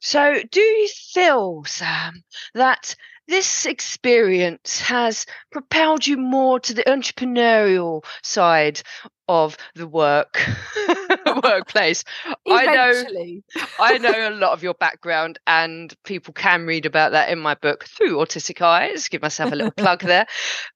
So, 0.00 0.40
do 0.50 0.60
you 0.60 0.88
feel, 1.12 1.64
Sam, 1.66 2.22
that 2.54 2.94
this 3.28 3.66
experience 3.66 4.80
has 4.80 5.24
propelled 5.52 6.06
you 6.06 6.16
more 6.16 6.60
to 6.60 6.74
the 6.74 6.82
entrepreneurial 6.84 8.04
side 8.22 8.82
of 9.30 9.56
the 9.76 9.86
work 9.86 10.44
workplace? 11.44 12.04
I 12.48 12.66
know 12.66 13.40
I 13.78 13.98
know 13.98 14.28
a 14.28 14.34
lot 14.34 14.52
of 14.52 14.62
your 14.62 14.74
background, 14.74 15.38
and 15.46 15.94
people 16.04 16.34
can 16.34 16.66
read 16.66 16.84
about 16.84 17.12
that 17.12 17.30
in 17.30 17.38
my 17.38 17.54
book 17.54 17.84
through 17.84 18.16
Autistic 18.16 18.60
Eyes. 18.60 19.08
Give 19.08 19.22
myself 19.22 19.52
a 19.52 19.56
little 19.56 19.70
plug 19.70 20.00
there, 20.00 20.26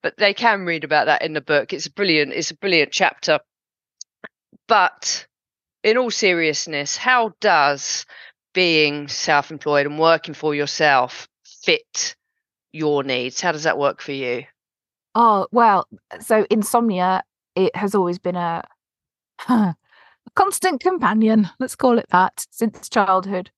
but 0.02 0.16
they 0.16 0.32
can 0.32 0.64
read 0.64 0.84
about 0.84 1.06
that 1.06 1.22
in 1.22 1.32
the 1.32 1.40
book. 1.40 1.72
It's 1.72 1.86
a 1.86 1.92
brilliant, 1.92 2.32
it's 2.32 2.52
a 2.52 2.56
brilliant 2.56 2.92
chapter. 2.92 3.40
But 4.68 5.26
in 5.82 5.98
all 5.98 6.10
seriousness, 6.10 6.96
how 6.96 7.32
does 7.40 8.06
being 8.54 9.08
self-employed 9.08 9.86
and 9.86 9.98
working 9.98 10.32
for 10.32 10.54
yourself 10.54 11.28
fit 11.44 12.14
your 12.72 13.02
needs? 13.02 13.40
How 13.40 13.50
does 13.52 13.64
that 13.64 13.78
work 13.78 14.00
for 14.00 14.12
you? 14.12 14.44
Oh, 15.14 15.46
well, 15.52 15.86
so 16.20 16.46
insomnia, 16.50 17.22
it 17.56 17.74
has 17.76 17.94
always 17.94 18.18
been 18.18 18.36
a, 18.36 18.62
a 19.48 19.74
constant 20.34 20.80
companion, 20.80 21.48
let's 21.60 21.76
call 21.76 21.98
it 21.98 22.06
that, 22.10 22.46
since 22.50 22.88
childhood. 22.88 23.50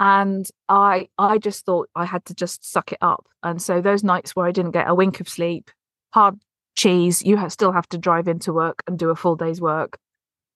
and 0.00 0.48
i 0.68 1.08
i 1.18 1.38
just 1.38 1.64
thought 1.66 1.88
i 1.96 2.04
had 2.04 2.24
to 2.24 2.34
just 2.34 2.64
suck 2.64 2.92
it 2.92 2.98
up. 3.00 3.26
And 3.42 3.60
so 3.60 3.80
those 3.80 4.04
nights 4.04 4.36
where 4.36 4.46
i 4.46 4.52
didn't 4.52 4.72
get 4.72 4.88
a 4.88 4.94
wink 4.94 5.20
of 5.20 5.28
sleep 5.28 5.70
hard 6.14 6.36
cheese 6.76 7.22
you 7.24 7.36
ha- 7.36 7.48
still 7.48 7.72
have 7.72 7.88
to 7.88 7.98
drive 7.98 8.28
into 8.28 8.52
work 8.52 8.82
and 8.86 8.98
do 8.98 9.10
a 9.10 9.16
full 9.16 9.36
day's 9.36 9.60
work 9.60 9.98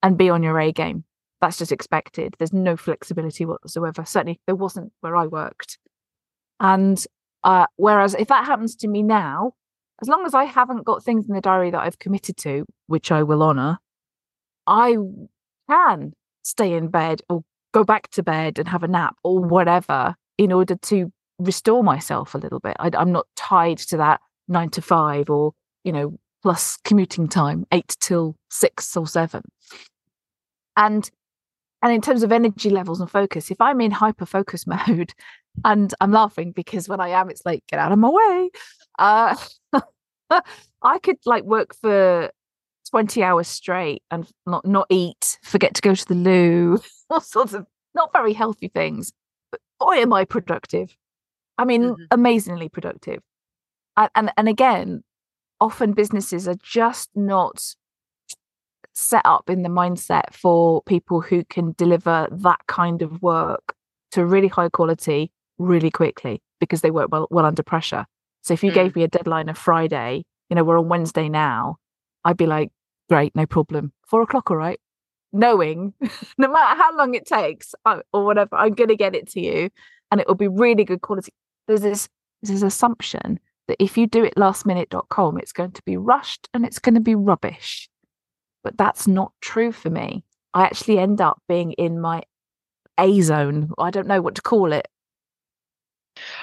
and 0.03 0.17
be 0.19 0.31
on 0.31 0.43
your 0.43 0.59
a 0.61 0.73
game. 0.73 1.05
That's 1.41 1.59
just 1.59 1.73
expected. 1.73 2.35
There's 2.39 2.53
no 2.53 2.77
flexibility 2.77 3.45
whatsoever. 3.45 4.05
Certainly 4.05 4.41
there 4.47 4.55
wasn't 4.55 4.93
where 5.01 5.17
i 5.17 5.27
worked. 5.27 5.79
And 6.61 7.05
uh, 7.43 7.67
whereas 7.77 8.15
if 8.15 8.29
that 8.29 8.47
happens 8.47 8.77
to 8.77 8.89
me 8.89 9.03
now 9.03 9.55
as 10.03 10.09
long 10.09 10.27
as 10.27 10.35
i 10.35 10.45
haven't 10.45 10.85
got 10.85 11.03
things 11.03 11.29
in 11.29 11.35
the 11.35 11.41
diary 11.41 11.71
that 11.71 11.81
i've 11.81 11.99
committed 11.99 12.37
to 12.37 12.67
which 12.87 13.11
i 13.11 13.23
will 13.23 13.43
honor 13.43 13.79
i 14.67 14.97
can 15.69 16.13
stay 16.43 16.75
in 16.75 16.89
bed 16.89 17.23
or 17.29 17.43
go 17.73 17.85
back 17.85 18.11
to 18.11 18.23
bed 18.23 18.59
and 18.59 18.69
have 18.69 18.83
a 18.83 18.89
nap 18.89 19.17
or 19.25 19.41
whatever 19.41 20.15
in 20.39 20.53
order 20.53 20.77
to 20.77 21.11
restore 21.39 21.83
myself 21.83 22.35
a 22.35 22.39
little 22.39 22.61
bit. 22.61 22.77
I, 22.79 22.91
am 22.95 23.13
not 23.13 23.27
tied 23.37 23.79
to 23.79 23.97
that 23.99 24.21
nine 24.49 24.71
to 24.71 24.83
five 24.83 25.31
or, 25.31 25.53
you 25.85 25.93
know, 25.93 26.19
plus 26.43 26.77
commuting 26.85 27.29
time, 27.29 27.67
eight 27.73 27.97
till 28.01 28.37
six 28.51 28.97
or 28.97 29.07
seven. 29.07 29.43
And 30.77 31.11
and 31.83 31.93
in 31.93 32.01
terms 32.01 32.23
of 32.23 32.31
energy 32.31 32.71
levels 32.71 33.01
and 33.01 33.11
focus, 33.11 33.51
if 33.51 33.61
I'm 33.61 33.81
in 33.81 33.91
hyper 33.91 34.25
focus 34.25 34.67
mode, 34.89 35.15
and 35.65 35.93
I'm 36.01 36.13
laughing 36.13 36.53
because 36.53 36.89
when 36.89 37.01
I 37.01 37.09
am, 37.09 37.29
it's 37.29 37.45
like, 37.45 37.65
get 37.67 37.81
out 37.81 37.93
of 37.93 37.99
my 37.99 38.09
way. 38.09 38.51
Uh, 38.99 39.37
I 40.83 40.99
could 40.99 41.19
like 41.27 41.45
work 41.45 41.75
for 41.75 42.31
20 42.91 43.23
hours 43.23 43.49
straight 43.49 44.03
and 44.11 44.29
not 44.47 44.67
not 44.67 44.87
eat, 44.91 45.39
forget 45.43 45.75
to 45.75 45.83
go 45.83 45.95
to 45.95 46.07
the 46.07 46.15
loo, 46.15 46.79
all 47.11 47.21
sorts 47.21 47.53
of 47.53 47.67
not 47.95 48.13
very 48.13 48.33
healthy 48.33 48.69
things. 48.69 49.13
But 49.51 49.61
boy, 49.79 49.97
am 49.97 50.13
I 50.13 50.25
productive. 50.25 50.97
I 51.59 51.65
mean, 51.65 51.83
mm-hmm. 51.83 52.03
amazingly 52.11 52.69
productive. 52.69 53.21
And, 53.97 54.11
and 54.15 54.33
and 54.37 54.49
again, 54.49 55.03
often 55.61 55.93
businesses 55.93 56.49
are 56.49 56.57
just 56.63 57.11
not 57.15 57.75
set 58.95 59.23
up 59.25 59.49
in 59.49 59.63
the 59.63 59.69
mindset 59.69 60.33
for 60.33 60.83
people 60.83 61.21
who 61.21 61.45
can 61.45 61.75
deliver 61.79 62.29
that 62.31 62.61
kind 62.67 63.01
of 63.03 63.23
work 63.23 63.75
to 64.11 64.27
really 64.27 64.49
high 64.49 64.69
quality 64.69 65.33
really 65.59 65.91
quickly 65.91 66.43
because 66.61 66.83
they 66.83 66.91
work 66.91 67.09
well, 67.11 67.27
well 67.31 67.47
under 67.47 67.63
pressure. 67.63 68.05
So 68.43 68.55
if 68.55 68.63
you 68.63 68.71
mm. 68.71 68.75
gave 68.75 68.97
me 68.97 69.03
a 69.05 69.09
deadline 69.09 69.49
of 69.49 69.57
Friday, 69.57 70.25
you 70.51 70.57
know, 70.57 70.65
we're 70.65 70.79
on 70.79 70.89
Wednesday 70.89 71.29
now, 71.29 71.77
I'd 72.25 72.37
be 72.37 72.47
like, 72.47 72.71
great, 73.09 73.35
no 73.35 73.47
problem. 73.47 73.93
Four 74.07 74.23
o'clock, 74.23 74.51
all 74.51 74.57
right. 74.57 74.81
Knowing 75.33 75.95
no 76.39 76.49
matter 76.49 76.81
how 76.81 76.97
long 76.97 77.15
it 77.15 77.27
takes 77.27 77.75
or 77.87 78.25
whatever, 78.25 78.57
I'm 78.57 78.75
going 78.75 78.89
to 78.89 78.97
get 78.97 79.15
it 79.15 79.29
to 79.31 79.41
you 79.41 79.71
and 80.11 80.21
it 80.21 80.29
will 80.29 80.35
be 80.35 80.49
really 80.49 80.85
good 80.85 81.01
quality. 81.01 81.33
There's 81.67 81.81
this, 81.81 82.09
this 82.43 82.63
assumption 82.63 83.41
that 83.69 83.83
if 83.83 83.97
you 83.97 84.07
do 84.07 84.25
it 84.25 84.35
lastminute.com, 84.35 85.39
it's 85.39 85.53
going 85.53 85.73
to 85.73 85.83
be 85.87 85.97
rushed 85.97 86.49
and 86.53 86.67
it's 86.67 86.79
going 86.79 86.95
to 86.95 87.01
be 87.01 87.15
rubbish. 87.15 87.89
But 88.63 88.77
that's 88.77 89.09
not 89.09 89.33
true 89.41 89.73
for 89.73 89.91
me. 89.91 90.25
I 90.55 90.65
actually 90.65 90.99
end 90.99 91.21
up 91.21 91.41
being 91.49 91.73
in 91.73 92.01
my 92.01 92.23
A 92.99 93.21
zone. 93.23 93.71
I 93.79 93.91
don't 93.91 94.07
know 94.07 94.21
what 94.21 94.35
to 94.35 94.43
call 94.43 94.73
it. 94.73 94.87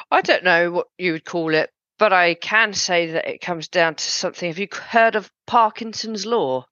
I 0.09 0.21
don't 0.21 0.43
know 0.43 0.71
what 0.71 0.87
you 0.97 1.11
would 1.11 1.25
call 1.25 1.53
it, 1.53 1.69
but 1.99 2.13
I 2.13 2.33
can 2.33 2.73
say 2.73 3.11
that 3.11 3.27
it 3.27 3.41
comes 3.41 3.67
down 3.67 3.95
to 3.95 4.03
something. 4.03 4.49
Have 4.49 4.57
you 4.57 4.67
heard 4.73 5.15
of 5.15 5.29
Parkinson's 5.45 6.25
law? 6.25 6.65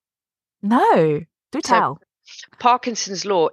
No, 0.64 1.22
do 1.52 1.62
tell. 1.62 2.00
So, 2.24 2.48
Parkinson's 2.60 3.26
law, 3.26 3.50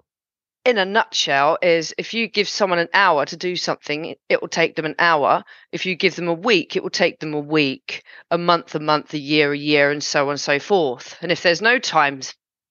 in 0.65 0.79
a 0.79 0.85
nutshell, 0.85 1.59
is 1.61 1.93
if 1.99 2.15
you 2.15 2.29
give 2.29 2.49
someone 2.49 2.79
an 2.79 2.89
hour 2.95 3.27
to 3.27 3.37
do 3.37 3.57
something, 3.57 4.15
it 4.29 4.41
will 4.41 4.49
take 4.49 4.77
them 4.77 4.87
an 4.87 4.95
hour. 4.99 5.45
If 5.73 5.85
you 5.85 5.97
give 5.97 6.17
them 6.17 6.29
a 6.29 6.33
week, 6.33 6.77
it 6.77 6.83
will 6.83 6.91
take 6.91 7.19
them 7.19 7.35
a 7.35 7.41
week, 7.41 8.05
a 8.31 8.39
month, 8.39 8.75
a 8.75 8.81
month, 8.81 9.13
a 9.13 9.19
year, 9.19 9.53
a 9.53 9.59
year, 9.59 9.91
and 9.91 10.03
so 10.03 10.25
on 10.27 10.31
and 10.31 10.41
so 10.41 10.59
forth. 10.61 11.19
And 11.21 11.31
if 11.31 11.43
there's 11.43 11.61
no 11.61 11.79
time 11.79 12.21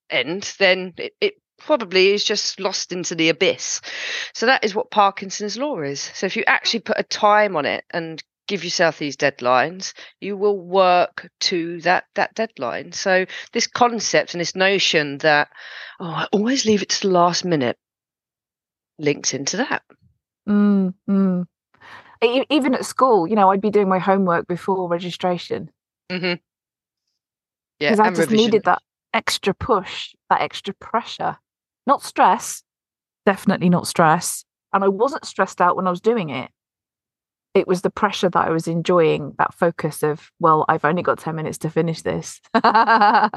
end, 0.09 0.55
then 0.59 0.93
it, 0.97 1.13
it 1.19 1.33
probably 1.59 2.13
is 2.13 2.23
just 2.23 2.59
lost 2.59 2.91
into 2.91 3.15
the 3.15 3.29
abyss. 3.29 3.81
So 4.33 4.45
that 4.45 4.63
is 4.63 4.73
what 4.73 4.91
Parkinson's 4.91 5.57
law 5.57 5.81
is. 5.81 5.99
So 5.99 6.25
if 6.25 6.35
you 6.35 6.43
actually 6.47 6.81
put 6.81 6.99
a 6.99 7.03
time 7.03 7.55
on 7.55 7.65
it 7.65 7.83
and 7.91 8.23
give 8.47 8.63
yourself 8.63 8.97
these 8.97 9.15
deadlines 9.15 9.93
you 10.19 10.35
will 10.35 10.59
work 10.59 11.29
to 11.39 11.79
that 11.81 12.05
that 12.15 12.33
deadline. 12.35 12.91
So 12.91 13.25
this 13.51 13.67
concept 13.67 14.33
and 14.33 14.41
this 14.41 14.55
notion 14.55 15.17
that 15.19 15.49
oh 15.99 16.05
i 16.05 16.27
always 16.31 16.65
leave 16.65 16.81
it 16.81 16.89
to 16.89 17.07
the 17.07 17.13
last 17.13 17.45
minute 17.45 17.77
links 18.99 19.33
into 19.33 19.57
that. 19.57 19.83
Mm, 20.47 20.93
mm. 21.09 21.45
even 22.21 22.73
at 22.73 22.85
school 22.85 23.27
you 23.27 23.35
know 23.35 23.49
i'd 23.51 23.61
be 23.61 23.69
doing 23.69 23.87
my 23.87 23.99
homework 23.99 24.47
before 24.47 24.89
registration. 24.89 25.69
Mm-hmm. 26.11 26.33
yeah 27.79 27.89
because 27.91 27.99
i 27.99 28.09
just 28.09 28.19
revision. 28.19 28.37
needed 28.37 28.63
that 28.65 28.81
extra 29.13 29.53
push 29.53 30.13
that 30.29 30.41
extra 30.41 30.73
pressure. 30.75 31.37
Not 31.85 32.01
stress. 32.01 32.63
Definitely 33.25 33.69
not 33.69 33.87
stress. 33.87 34.43
And 34.73 34.83
i 34.83 34.87
wasn't 34.89 35.25
stressed 35.25 35.61
out 35.61 35.75
when 35.75 35.87
i 35.87 35.91
was 35.91 36.01
doing 36.01 36.29
it 36.29 36.51
it 37.53 37.67
was 37.67 37.81
the 37.81 37.89
pressure 37.89 38.29
that 38.29 38.47
I 38.47 38.49
was 38.49 38.67
enjoying, 38.67 39.33
that 39.37 39.53
focus 39.53 40.03
of, 40.03 40.31
well, 40.39 40.65
I've 40.67 40.85
only 40.85 41.03
got 41.03 41.19
10 41.19 41.35
minutes 41.35 41.57
to 41.59 41.69
finish 41.69 42.01
this. 42.01 42.41
a 42.53 43.29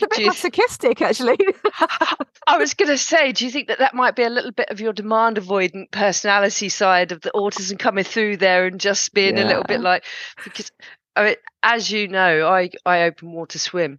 bit 0.00 0.26
masochistic, 0.26 1.02
actually. 1.02 1.38
I 2.46 2.56
was 2.56 2.74
going 2.74 2.90
to 2.90 2.98
say, 2.98 3.32
do 3.32 3.44
you 3.44 3.50
think 3.50 3.68
that 3.68 3.80
that 3.80 3.94
might 3.94 4.16
be 4.16 4.22
a 4.22 4.30
little 4.30 4.52
bit 4.52 4.70
of 4.70 4.80
your 4.80 4.94
demand 4.94 5.36
avoidant 5.36 5.90
personality 5.90 6.70
side 6.70 7.12
of 7.12 7.20
the 7.20 7.32
autism 7.34 7.78
coming 7.78 8.04
through 8.04 8.38
there 8.38 8.66
and 8.66 8.80
just 8.80 9.12
being 9.12 9.36
yeah. 9.36 9.44
a 9.44 9.48
little 9.48 9.64
bit 9.64 9.80
like, 9.80 10.04
because 10.42 10.70
I 11.16 11.24
mean, 11.24 11.36
as 11.62 11.90
you 11.90 12.08
know, 12.08 12.48
I, 12.48 12.70
I 12.86 13.02
open 13.02 13.32
water 13.32 13.58
swim 13.58 13.98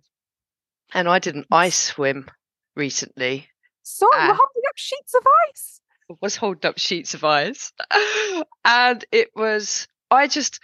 and 0.94 1.08
I 1.08 1.20
did 1.20 1.36
an 1.36 1.46
ice 1.52 1.78
swim 1.78 2.30
recently. 2.76 3.48
So 3.84 4.08
you're 4.12 4.26
holding 4.26 4.64
up 4.68 4.78
sheets 4.78 5.14
of 5.14 5.22
ice 5.50 5.82
was 6.22 6.36
holding 6.36 6.70
up 6.70 6.78
sheets 6.78 7.14
of 7.14 7.24
ice. 7.24 7.74
and 8.66 9.04
it 9.12 9.30
was, 9.36 9.88
I 10.10 10.28
just, 10.28 10.60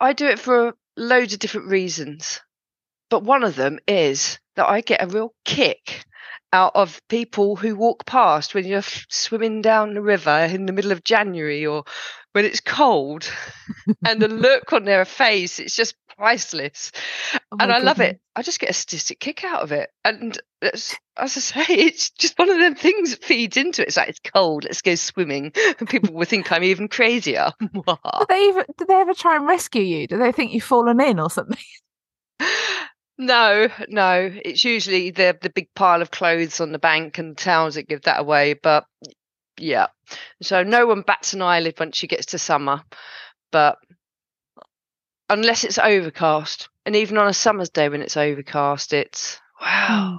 I 0.00 0.12
do 0.12 0.26
it 0.26 0.38
for 0.38 0.74
loads 0.96 1.32
of 1.32 1.38
different 1.38 1.68
reasons. 1.68 2.40
But 3.08 3.24
one 3.24 3.42
of 3.42 3.56
them 3.56 3.78
is 3.88 4.38
that 4.56 4.68
I 4.68 4.80
get 4.82 5.02
a 5.02 5.06
real 5.06 5.34
kick 5.44 6.04
out 6.52 6.72
of 6.74 7.00
people 7.08 7.56
who 7.56 7.76
walk 7.76 8.04
past 8.06 8.54
when 8.54 8.66
you're 8.66 8.82
swimming 9.08 9.62
down 9.62 9.94
the 9.94 10.02
river 10.02 10.48
in 10.50 10.66
the 10.66 10.72
middle 10.72 10.92
of 10.92 11.04
January 11.04 11.66
or 11.66 11.84
when 12.32 12.44
it's 12.44 12.60
cold 12.60 13.30
and 14.04 14.20
the 14.20 14.28
look 14.28 14.72
on 14.72 14.84
their 14.84 15.04
face, 15.04 15.58
it's 15.58 15.76
just 15.76 15.94
priceless. 16.20 16.92
Oh 17.34 17.56
and 17.60 17.72
I 17.72 17.76
goodness. 17.76 17.84
love 17.86 18.00
it. 18.00 18.20
I 18.36 18.42
just 18.42 18.60
get 18.60 18.68
a 18.68 18.74
statistic 18.74 19.20
kick 19.20 19.42
out 19.42 19.62
of 19.62 19.72
it. 19.72 19.88
And 20.04 20.38
as 20.60 20.94
I 21.16 21.26
say, 21.28 21.64
it's 21.68 22.10
just 22.10 22.38
one 22.38 22.50
of 22.50 22.58
them 22.58 22.74
things 22.74 23.10
that 23.10 23.24
feeds 23.24 23.56
into 23.56 23.80
it. 23.82 23.88
It's 23.88 23.96
like 23.96 24.10
it's 24.10 24.20
cold, 24.20 24.64
let's 24.64 24.82
go 24.82 24.94
swimming. 24.94 25.52
And 25.78 25.88
people 25.88 26.12
will 26.12 26.26
think 26.26 26.52
I'm 26.52 26.62
even 26.62 26.88
crazier. 26.88 27.50
do 27.60 27.82
they 28.28 28.42
even 28.42 28.64
do 28.76 28.84
they 28.86 29.00
ever 29.00 29.14
try 29.14 29.36
and 29.36 29.46
rescue 29.46 29.82
you? 29.82 30.06
Do 30.06 30.18
they 30.18 30.32
think 30.32 30.52
you've 30.52 30.62
fallen 30.62 31.00
in 31.00 31.18
or 31.18 31.30
something? 31.30 31.56
No, 33.16 33.68
no. 33.88 34.30
It's 34.44 34.64
usually 34.64 35.10
the 35.10 35.38
the 35.40 35.50
big 35.50 35.68
pile 35.74 36.02
of 36.02 36.10
clothes 36.10 36.60
on 36.60 36.72
the 36.72 36.78
bank 36.78 37.18
and 37.18 37.36
towels 37.36 37.76
that 37.76 37.88
give 37.88 38.02
that 38.02 38.20
away. 38.20 38.54
But 38.54 38.84
yeah, 39.58 39.86
so 40.42 40.62
no 40.62 40.86
one 40.86 41.02
bats 41.02 41.32
an 41.32 41.40
eyelid 41.42 41.78
once 41.78 41.96
she 41.96 42.06
gets 42.06 42.26
to 42.26 42.38
summer. 42.38 42.82
But 43.52 43.78
unless 45.30 45.64
it's 45.64 45.78
overcast, 45.78 46.68
and 46.84 46.94
even 46.94 47.16
on 47.16 47.28
a 47.28 47.32
summer's 47.32 47.70
day 47.70 47.88
when 47.88 48.02
it's 48.02 48.16
overcast, 48.16 48.92
it's 48.92 49.40
wow. 49.60 50.18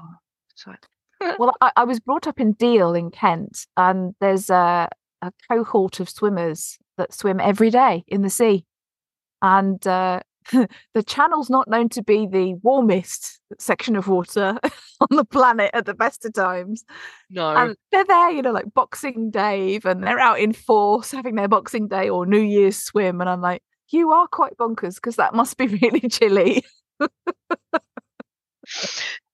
well, 1.39 1.53
I, 1.61 1.71
I, 1.75 1.83
was 1.83 1.99
brought 1.99 2.27
up 2.27 2.39
in 2.39 2.53
Deal 2.53 2.93
in 2.93 3.11
Kent, 3.11 3.67
and 3.77 4.15
there's 4.19 4.49
a, 4.49 4.89
a, 5.21 5.31
cohort 5.49 5.99
of 5.99 6.09
swimmers 6.09 6.77
that 6.97 7.13
swim 7.13 7.39
every 7.39 7.69
day 7.69 8.03
in 8.07 8.21
the 8.21 8.29
sea, 8.29 8.65
and 9.41 9.85
uh, 9.85 10.21
the 10.93 11.03
channel's 11.05 11.49
not 11.49 11.69
known 11.69 11.89
to 11.89 12.03
be 12.03 12.25
the 12.25 12.55
warmest 12.63 13.39
section 13.59 13.95
of 13.95 14.07
water 14.07 14.57
on 15.01 15.17
the 15.17 15.25
planet 15.25 15.71
at 15.73 15.85
the 15.85 15.93
best 15.93 16.25
of 16.25 16.33
times. 16.33 16.83
No. 17.29 17.49
And 17.49 17.75
they're 17.91 18.05
there, 18.05 18.31
you 18.31 18.41
know, 18.41 18.51
like 18.51 18.73
Boxing 18.73 19.29
Day, 19.29 19.79
and 19.83 20.03
they're 20.03 20.19
out 20.19 20.39
in 20.39 20.53
force 20.53 21.11
having 21.11 21.35
their 21.35 21.47
Boxing 21.47 21.87
Day 21.87 22.09
or 22.09 22.25
New 22.25 22.41
Year's 22.41 22.77
swim. 22.77 23.21
And 23.21 23.29
I'm 23.29 23.41
like, 23.41 23.61
you 23.93 24.11
are 24.11 24.27
quite 24.27 24.57
bonkers 24.57 24.95
because 24.95 25.17
that 25.17 25.33
must 25.33 25.57
be 25.57 25.67
really 25.81 26.09
chilly. 26.09 26.63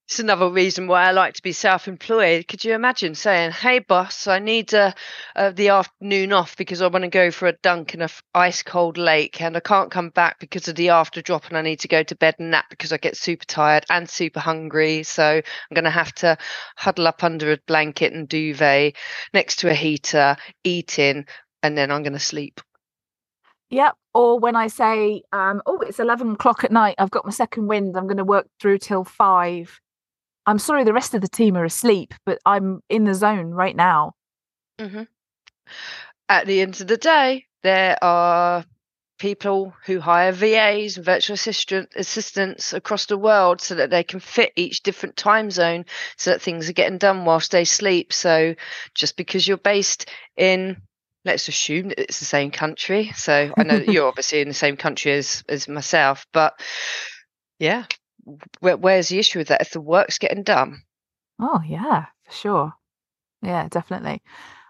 It's 0.08 0.18
another 0.20 0.48
reason 0.48 0.86
why 0.86 1.04
I 1.04 1.10
like 1.10 1.34
to 1.34 1.42
be 1.42 1.52
self-employed. 1.52 2.48
Could 2.48 2.64
you 2.64 2.74
imagine 2.74 3.14
saying, 3.14 3.50
"Hey, 3.50 3.78
boss, 3.80 4.26
I 4.26 4.38
need 4.38 4.72
uh, 4.72 4.92
uh, 5.36 5.50
the 5.50 5.68
afternoon 5.68 6.32
off 6.32 6.56
because 6.56 6.80
I 6.80 6.86
want 6.86 7.02
to 7.02 7.10
go 7.10 7.30
for 7.30 7.46
a 7.46 7.52
dunk 7.52 7.92
in 7.92 8.00
a 8.00 8.08
ice 8.34 8.62
cold 8.62 8.96
lake, 8.96 9.42
and 9.42 9.54
I 9.54 9.60
can't 9.60 9.90
come 9.90 10.08
back 10.08 10.38
because 10.40 10.66
of 10.66 10.76
the 10.76 10.88
after 10.88 11.20
drop, 11.20 11.48
and 11.48 11.58
I 11.58 11.62
need 11.62 11.80
to 11.80 11.88
go 11.88 12.02
to 12.02 12.16
bed 12.16 12.36
and 12.38 12.50
nap 12.50 12.70
because 12.70 12.90
I 12.90 12.96
get 12.96 13.18
super 13.18 13.44
tired 13.44 13.84
and 13.90 14.08
super 14.08 14.40
hungry. 14.40 15.02
So 15.02 15.22
I'm 15.42 15.74
going 15.74 15.84
to 15.84 15.90
have 15.90 16.14
to 16.14 16.38
huddle 16.78 17.06
up 17.06 17.22
under 17.22 17.52
a 17.52 17.58
blanket 17.66 18.14
and 18.14 18.26
duvet 18.26 18.96
next 19.34 19.56
to 19.56 19.68
a 19.70 19.74
heater, 19.74 20.36
eating, 20.64 21.26
and 21.62 21.76
then 21.76 21.90
I'm 21.90 22.02
going 22.02 22.14
to 22.14 22.18
sleep." 22.18 22.62
Yep. 23.70 23.94
Or 24.14 24.38
when 24.38 24.56
I 24.56 24.68
say, 24.68 25.22
um, 25.32 25.62
oh, 25.66 25.80
it's 25.80 26.00
11 26.00 26.32
o'clock 26.32 26.64
at 26.64 26.72
night, 26.72 26.96
I've 26.98 27.10
got 27.10 27.24
my 27.24 27.30
second 27.30 27.66
wind, 27.66 27.96
I'm 27.96 28.06
going 28.06 28.16
to 28.16 28.24
work 28.24 28.46
through 28.60 28.78
till 28.78 29.04
five. 29.04 29.80
I'm 30.46 30.58
sorry, 30.58 30.84
the 30.84 30.94
rest 30.94 31.14
of 31.14 31.20
the 31.20 31.28
team 31.28 31.56
are 31.56 31.64
asleep, 31.64 32.14
but 32.24 32.38
I'm 32.46 32.80
in 32.88 33.04
the 33.04 33.14
zone 33.14 33.50
right 33.50 33.76
now. 33.76 34.14
hmm 34.80 35.02
At 36.28 36.46
the 36.46 36.62
end 36.62 36.80
of 36.80 36.86
the 36.86 36.96
day, 36.96 37.44
there 37.62 38.02
are 38.02 38.64
people 39.18 39.74
who 39.84 40.00
hire 40.00 40.32
VAs 40.32 40.96
and 40.96 41.04
virtual 41.04 41.34
assistant 41.34 41.90
assistants 41.96 42.72
across 42.72 43.06
the 43.06 43.18
world 43.18 43.60
so 43.60 43.74
that 43.74 43.90
they 43.90 44.04
can 44.04 44.20
fit 44.20 44.52
each 44.56 44.82
different 44.82 45.16
time 45.16 45.50
zone 45.50 45.84
so 46.16 46.30
that 46.30 46.40
things 46.40 46.68
are 46.68 46.74
getting 46.74 46.98
done 46.98 47.24
whilst 47.24 47.50
they 47.50 47.64
sleep. 47.64 48.12
So 48.12 48.54
just 48.94 49.16
because 49.16 49.46
you're 49.46 49.56
based 49.56 50.08
in 50.36 50.80
let's 51.24 51.48
assume 51.48 51.88
that 51.88 52.00
it's 52.00 52.18
the 52.18 52.24
same 52.24 52.50
country. 52.50 53.12
So 53.14 53.52
I 53.56 53.62
know 53.62 53.78
that 53.78 53.90
you're 53.90 54.08
obviously 54.08 54.40
in 54.40 54.48
the 54.48 54.54
same 54.54 54.76
country 54.76 55.12
as 55.12 55.44
as 55.48 55.68
myself, 55.68 56.26
but 56.32 56.60
yeah, 57.58 57.84
where, 58.60 58.76
where's 58.76 59.08
the 59.08 59.18
issue 59.18 59.38
with 59.38 59.48
that 59.48 59.60
if 59.60 59.70
the 59.70 59.80
work's 59.80 60.18
getting 60.18 60.42
done? 60.42 60.82
Oh, 61.40 61.60
yeah, 61.66 62.06
for 62.24 62.32
sure. 62.32 62.72
Yeah, 63.42 63.68
definitely. 63.68 64.22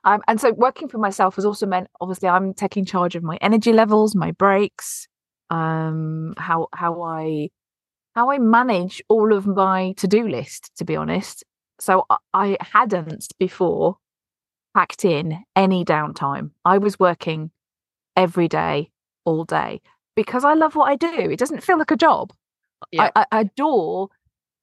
Um, 0.05 0.21
and 0.29 0.41
so 0.41 0.53
working 0.53 0.89
for 0.89 0.99
myself 0.99 1.37
has 1.37 1.45
also 1.45 1.67
meant 1.67 1.89
obviously 2.01 2.29
I'm 2.29 2.55
taking 2.55 2.85
charge 2.85 3.17
of 3.17 3.23
my 3.23 3.39
energy 3.41 3.73
levels, 3.73 4.15
my 4.15 4.33
breaks, 4.33 5.09
um, 5.51 6.35
how 6.37 6.69
how 6.73 7.03
I 7.03 7.51
how 8.15 8.31
I 8.31 8.39
manage 8.39 9.03
all 9.09 9.33
of 9.33 9.47
my 9.47 9.93
to-do 9.97 10.29
list, 10.29 10.73
to 10.77 10.85
be 10.85 10.97
honest. 10.97 11.45
So 11.81 12.05
I, 12.11 12.17
I 12.35 12.57
hadn't 12.61 13.29
before 13.39 13.97
packed 14.75 15.05
in 15.05 15.45
any 15.57 15.85
downtime. 15.85 16.51
I 16.65 16.79
was 16.79 16.99
working 16.99 17.51
every 18.17 18.49
day, 18.49 18.91
all 19.25 19.45
day, 19.45 19.81
because 20.15 20.45
I 20.45 20.55
love 20.55 20.75
what 20.75 20.91
I 20.91 20.97
do. 20.97 21.31
It 21.31 21.39
doesn't 21.39 21.63
feel 21.63 21.79
like 21.79 21.91
a 21.91 21.97
job. 21.97 22.33
Yeah. 22.93 23.11
I, 23.15 23.27
I 23.31 23.41
adore 23.41 24.09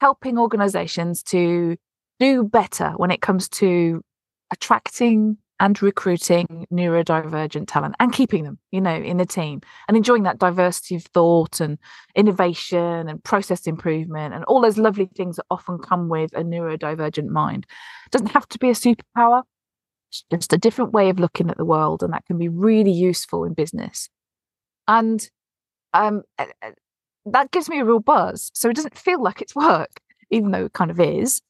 helping 0.01 0.37
organizations 0.37 1.23
to 1.23 1.77
do 2.19 2.43
better 2.43 2.91
when 2.97 3.11
it 3.11 3.21
comes 3.21 3.49
to 3.49 4.01
attracting 4.51 5.37
and 5.59 5.81
recruiting 5.81 6.67
neurodivergent 6.71 7.65
talent 7.67 7.95
and 7.99 8.11
keeping 8.11 8.43
them, 8.43 8.59
you 8.71 8.81
know, 8.81 8.95
in 8.95 9.17
the 9.17 9.25
team 9.25 9.61
and 9.87 9.95
enjoying 9.95 10.23
that 10.23 10.37
diversity 10.37 10.95
of 10.95 11.03
thought 11.05 11.61
and 11.61 11.77
innovation 12.13 13.07
and 13.07 13.23
process 13.23 13.65
improvement 13.65 14.33
and 14.33 14.43
all 14.45 14.61
those 14.61 14.77
lovely 14.77 15.09
things 15.15 15.37
that 15.37 15.45
often 15.49 15.77
come 15.77 16.09
with 16.09 16.33
a 16.33 16.43
neurodivergent 16.43 17.27
mind. 17.27 17.65
It 18.05 18.11
doesn't 18.11 18.31
have 18.31 18.47
to 18.49 18.59
be 18.59 18.69
a 18.69 18.73
superpower, 18.73 19.43
just 20.31 20.53
a 20.53 20.57
different 20.57 20.93
way 20.93 21.09
of 21.09 21.19
looking 21.19 21.49
at 21.49 21.57
the 21.57 21.65
world, 21.65 22.03
and 22.03 22.13
that 22.13 22.25
can 22.25 22.37
be 22.37 22.49
really 22.49 22.91
useful 22.91 23.43
in 23.43 23.53
business. 23.53 24.09
And 24.87 25.27
um, 25.93 26.23
that 27.25 27.51
gives 27.51 27.69
me 27.69 27.79
a 27.79 27.85
real 27.85 27.99
buzz. 27.99 28.51
So 28.53 28.69
it 28.69 28.75
doesn't 28.75 28.97
feel 28.97 29.21
like 29.21 29.41
it's 29.41 29.55
work, 29.55 29.99
even 30.29 30.51
though 30.51 30.65
it 30.65 30.73
kind 30.73 30.91
of 30.91 30.99
is. 30.99 31.41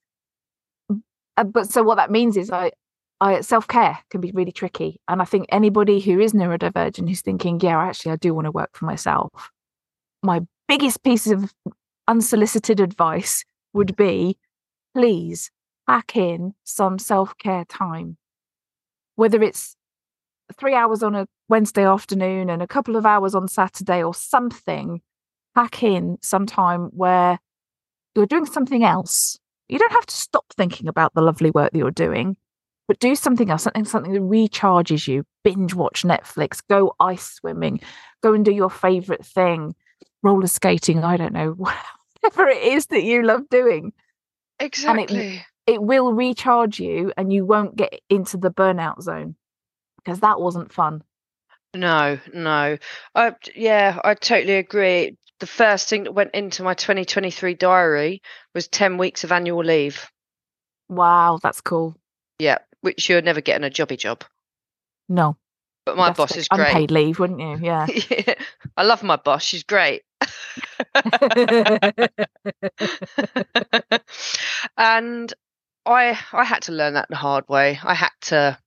Uh, 1.37 1.43
but 1.43 1.69
so 1.69 1.83
what 1.83 1.95
that 1.95 2.11
means 2.11 2.37
is 2.37 2.49
I 2.51 2.71
I, 3.21 3.41
self 3.41 3.67
care 3.67 3.99
can 4.09 4.21
be 4.21 4.31
really 4.31 4.51
tricky. 4.51 4.99
And 5.07 5.21
I 5.21 5.25
think 5.25 5.45
anybody 5.49 5.99
who 5.99 6.19
is 6.19 6.33
neurodivergent 6.33 7.07
who's 7.07 7.21
thinking, 7.21 7.59
yeah, 7.61 7.77
actually, 7.77 8.11
I 8.11 8.17
do 8.17 8.33
want 8.33 8.45
to 8.45 8.51
work 8.51 8.75
for 8.75 8.85
myself, 8.85 9.51
my 10.23 10.41
biggest 10.67 11.03
piece 11.03 11.27
of 11.27 11.53
unsolicited 12.07 12.79
advice 12.79 13.45
would 13.73 13.95
be 13.95 14.37
please 14.95 15.51
pack 15.87 16.15
in 16.15 16.53
some 16.63 16.99
self 16.99 17.37
care 17.37 17.65
time. 17.65 18.17
Whether 19.15 19.41
it's 19.41 19.75
three 20.57 20.73
hours 20.73 21.03
on 21.03 21.15
a 21.15 21.27
Wednesday 21.49 21.85
afternoon 21.85 22.49
and 22.49 22.61
a 22.61 22.67
couple 22.67 22.95
of 22.95 23.05
hours 23.05 23.35
on 23.35 23.47
Saturday 23.47 24.03
or 24.03 24.13
something, 24.13 25.01
pack 25.55 25.83
in 25.83 26.17
some 26.21 26.45
time 26.45 26.89
where 26.93 27.39
you're 28.15 28.25
doing 28.25 28.45
something 28.45 28.83
else. 28.83 29.37
You 29.67 29.79
don't 29.79 29.91
have 29.91 30.05
to 30.05 30.15
stop 30.15 30.45
thinking 30.55 30.87
about 30.87 31.13
the 31.13 31.21
lovely 31.21 31.51
work 31.51 31.71
that 31.71 31.77
you're 31.77 31.91
doing 31.91 32.37
but 32.87 32.99
do 32.99 33.15
something 33.15 33.49
else, 33.49 33.63
something 33.63 33.85
something 33.85 34.13
that 34.13 34.21
recharges 34.21 35.07
you. 35.07 35.25
Binge 35.43 35.73
watch 35.73 36.03
Netflix, 36.03 36.61
go 36.69 36.95
ice 36.99 37.33
swimming, 37.35 37.79
go 38.21 38.33
and 38.33 38.43
do 38.43 38.51
your 38.51 38.69
favorite 38.69 39.25
thing, 39.25 39.75
roller 40.23 40.47
skating. 40.47 41.03
I 41.03 41.17
don't 41.17 41.33
know, 41.33 41.51
whatever 42.21 42.47
it 42.47 42.61
is 42.61 42.87
that 42.87 43.03
you 43.03 43.23
love 43.23 43.49
doing. 43.49 43.93
Exactly. 44.59 45.43
It, 45.67 45.81
will 45.81 46.13
recharge 46.13 46.79
you, 46.79 47.11
and 47.17 47.33
you 47.33 47.45
won't 47.45 47.75
get 47.75 48.01
into 48.09 48.37
the 48.37 48.51
burnout 48.51 49.01
zone 49.01 49.35
because 49.97 50.19
that 50.19 50.39
wasn't 50.39 50.71
fun. 50.71 51.03
No, 51.73 52.19
no. 52.33 52.77
I 53.13 53.35
yeah, 53.55 53.99
I 54.03 54.13
totally 54.13 54.55
agree. 54.55 55.17
The 55.39 55.47
first 55.47 55.89
thing 55.89 56.03
that 56.03 56.13
went 56.13 56.33
into 56.33 56.63
my 56.63 56.73
2023 56.73 57.55
diary 57.55 58.21
was 58.53 58.69
10 58.69 58.97
weeks 58.97 59.25
of 59.25 59.33
annual 59.33 59.63
leave. 59.63 60.09
Wow, 60.87 61.39
that's 61.43 61.61
cool. 61.61 61.97
Yeah, 62.39 62.59
which 62.81 63.09
you're 63.09 63.21
never 63.21 63.41
getting 63.41 63.67
a 63.67 63.69
jobby 63.69 63.97
job. 63.97 64.23
No. 65.09 65.35
But 65.85 65.97
my 65.97 66.13
boss 66.13 66.35
is 66.35 66.47
great. 66.47 66.67
Unpaid 66.67 66.91
leave, 66.91 67.19
wouldn't 67.19 67.41
you? 67.41 67.57
Yeah. 67.61 67.85
yeah. 67.87 68.35
I 68.77 68.83
love 68.83 69.03
my 69.03 69.17
boss. 69.17 69.43
She's 69.43 69.63
great. 69.63 70.03
and 74.77 75.33
I 75.85 76.17
I 76.33 76.43
had 76.43 76.63
to 76.63 76.71
learn 76.71 76.93
that 76.95 77.09
the 77.09 77.15
hard 77.15 77.47
way. 77.47 77.79
I 77.83 77.93
had 77.93 78.11
to 78.23 78.57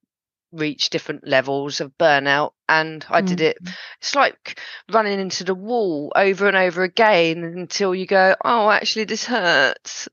reach 0.53 0.91
different 0.91 1.27
levels 1.27 1.81
of 1.81 1.97
burnout 1.99 2.53
and 2.69 3.05
I 3.11 3.21
did 3.21 3.41
it. 3.41 3.63
Mm. 3.63 3.75
It's 4.01 4.15
like 4.15 4.59
running 4.91 5.21
into 5.21 5.45
the 5.45 5.55
wall 5.55 6.13
over 6.17 6.47
and 6.49 6.57
over 6.57 6.83
again 6.83 7.45
until 7.45 7.95
you 7.95 8.07
go, 8.07 8.35
"Oh, 8.45 8.71
actually 8.71 9.05
this 9.05 9.25
hurts." 9.25 10.09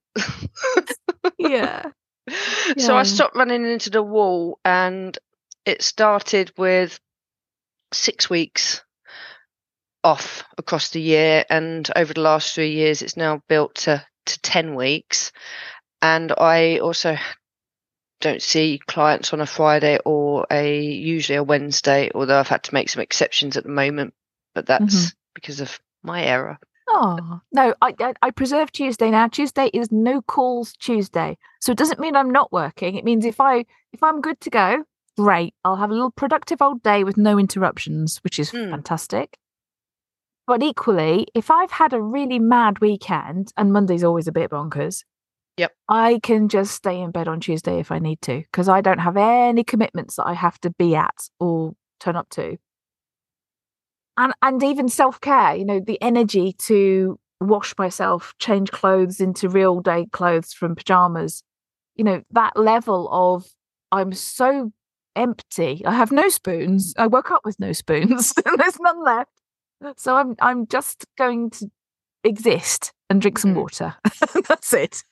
yeah. 1.38 1.84
So 2.80 2.98
I 2.98 3.04
stopped 3.04 3.36
running 3.36 3.68
into 3.68 3.92
the 3.92 4.02
wall 4.02 4.58
and 4.66 5.16
it 5.64 5.84
started 5.84 6.52
with 6.58 7.00
6 7.94 8.32
weeks 8.32 8.84
off 10.04 10.44
across 10.58 10.90
the 10.90 11.02
year 11.02 11.46
and 11.52 11.88
over 11.96 12.16
the 12.16 12.22
last 12.22 12.56
3 12.56 12.72
years 12.72 13.04
it's 13.04 13.16
now 13.16 13.44
built 13.48 13.76
to 13.76 14.04
to 14.26 14.42
10 14.42 14.74
weeks 14.74 15.32
and 16.02 16.32
I 16.38 16.80
also 16.80 17.18
don't 18.22 18.42
see 18.42 18.80
clients 18.88 19.34
on 19.34 19.42
a 19.42 19.46
Friday 19.46 20.00
or 20.06 20.48
a 20.50 20.82
usually 20.82 21.36
a 21.38 21.44
Wednesday 21.44 22.10
although 22.16 22.40
I've 22.40 22.48
had 22.48 22.64
to 22.64 22.74
make 22.74 22.90
some 22.90 23.02
exceptions 23.02 23.58
at 23.58 23.64
the 23.64 23.70
moment 23.70 24.14
but 24.54 24.66
that's 24.66 25.14
because 25.34 25.60
of 25.60 25.80
my 26.02 26.24
error. 26.24 26.58
Oh 26.88 27.42
no, 27.52 27.74
I, 27.82 27.94
I 28.00 28.14
I 28.22 28.32
preserve 28.32 28.72
Tuesday 28.72 29.10
now. 29.12 29.28
Tuesday 29.28 29.70
is 29.74 29.92
no 29.92 30.22
calls 30.22 30.74
Tuesday, 30.74 31.38
so 31.60 31.72
it 31.72 31.78
doesn't 31.78 32.00
mean 32.00 32.16
I'm 32.16 32.30
not 32.30 32.52
working. 32.52 32.96
It 32.96 33.04
means 33.04 33.26
if 33.26 33.42
I 33.42 33.66
if 33.92 34.02
I'm 34.04 34.22
good 34.22 34.40
to 34.42 34.50
go, 34.50 34.84
great. 35.18 35.54
I'll 35.66 35.76
have 35.78 35.90
a 35.90 35.94
little 35.94 36.12
productive 36.12 36.62
old 36.62 36.84
day 36.84 37.04
with 37.04 37.18
no 37.18 37.38
interruptions, 37.40 38.20
which 38.24 38.38
is 38.40 38.52
Hmm. 38.52 38.70
fantastic. 38.70 39.38
But 40.48 40.62
equally, 40.62 41.28
if 41.34 41.50
I've 41.50 41.72
had 41.72 41.92
a 41.92 42.02
really 42.02 42.38
mad 42.40 42.80
weekend, 42.80 43.52
and 43.58 43.74
Monday's 43.74 44.04
always 44.04 44.28
a 44.28 44.32
bit 44.32 44.52
bonkers, 44.52 45.04
Yep. 45.58 45.72
I 45.88 46.20
can 46.22 46.50
just 46.50 46.74
stay 46.76 47.00
in 47.00 47.12
bed 47.12 47.28
on 47.28 47.40
Tuesday 47.40 47.80
if 47.80 47.92
I 47.92 48.00
need 48.00 48.22
to 48.24 48.40
because 48.40 48.68
I 48.68 48.82
don't 48.82 49.00
have 49.00 49.16
any 49.18 49.64
commitments 49.64 50.16
that 50.16 50.28
I 50.28 50.34
have 50.34 50.60
to 50.62 50.70
be 50.72 50.96
at 50.96 51.16
or 51.40 51.74
turn 52.00 52.16
up 52.16 52.30
to. 52.32 52.58
And 54.18 54.34
and 54.42 54.64
even 54.64 54.88
self-care 54.88 55.56
you 55.56 55.66
know 55.66 55.80
the 55.80 56.02
energy 56.02 56.54
to 56.68 57.20
wash 57.42 57.74
myself 57.78 58.34
change 58.40 58.72
clothes 58.72 59.20
into 59.20 59.50
real 59.50 59.82
day 59.82 60.06
clothes 60.14 60.54
from 60.54 60.74
pajamas 60.74 61.44
you 61.98 62.04
know 62.06 62.22
that 62.32 62.56
level 62.56 63.10
of 63.12 63.46
i'm 63.92 64.14
so 64.14 64.72
empty. 65.18 65.82
I 65.86 65.94
have 65.94 66.12
no 66.12 66.28
spoons. 66.28 66.94
I 66.98 67.08
woke 67.08 67.32
up 67.32 67.42
with 67.46 67.58
no 67.58 67.72
spoons. 67.72 68.34
And 68.46 68.58
there's 68.60 68.80
none 68.80 69.04
left. 69.04 69.32
So 69.98 70.16
i'm 70.16 70.36
i'm 70.42 70.66
just 70.68 71.06
going 71.18 71.50
to 71.52 71.70
exist 72.24 72.94
and 73.10 73.22
drink 73.22 73.38
some 73.40 73.52
Mhm. 73.54 73.56
water. 73.56 73.96
That's 74.48 74.74
it 74.74 75.04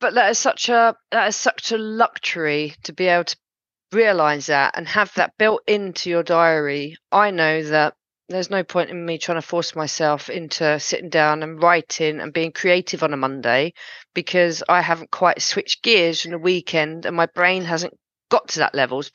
but 0.00 0.14
that 0.14 0.30
is 0.30 0.38
such 0.38 0.68
a 0.68 0.94
that 1.10 1.28
is 1.28 1.36
such 1.36 1.72
a 1.72 1.78
luxury 1.78 2.74
to 2.84 2.92
be 2.92 3.06
able 3.06 3.24
to 3.24 3.36
realize 3.92 4.46
that 4.46 4.76
and 4.76 4.86
have 4.86 5.12
that 5.14 5.32
built 5.38 5.62
into 5.66 6.10
your 6.10 6.22
diary 6.22 6.96
i 7.10 7.30
know 7.30 7.62
that 7.62 7.94
there's 8.28 8.50
no 8.50 8.62
point 8.62 8.90
in 8.90 9.06
me 9.06 9.16
trying 9.16 9.38
to 9.40 9.46
force 9.46 9.74
myself 9.74 10.28
into 10.28 10.78
sitting 10.78 11.08
down 11.08 11.42
and 11.42 11.62
writing 11.62 12.20
and 12.20 12.32
being 12.32 12.52
creative 12.52 13.02
on 13.02 13.14
a 13.14 13.16
Monday 13.16 13.72
because 14.14 14.62
I 14.68 14.82
haven't 14.82 15.10
quite 15.10 15.40
switched 15.40 15.82
gears 15.82 16.20
from 16.20 16.32
the 16.32 16.38
weekend 16.38 17.06
and 17.06 17.16
my 17.16 17.24
brain 17.24 17.64
hasn't 17.64 17.94
got 18.30 18.48
to 18.48 18.58
that 18.58 18.74
levels. 18.74 19.10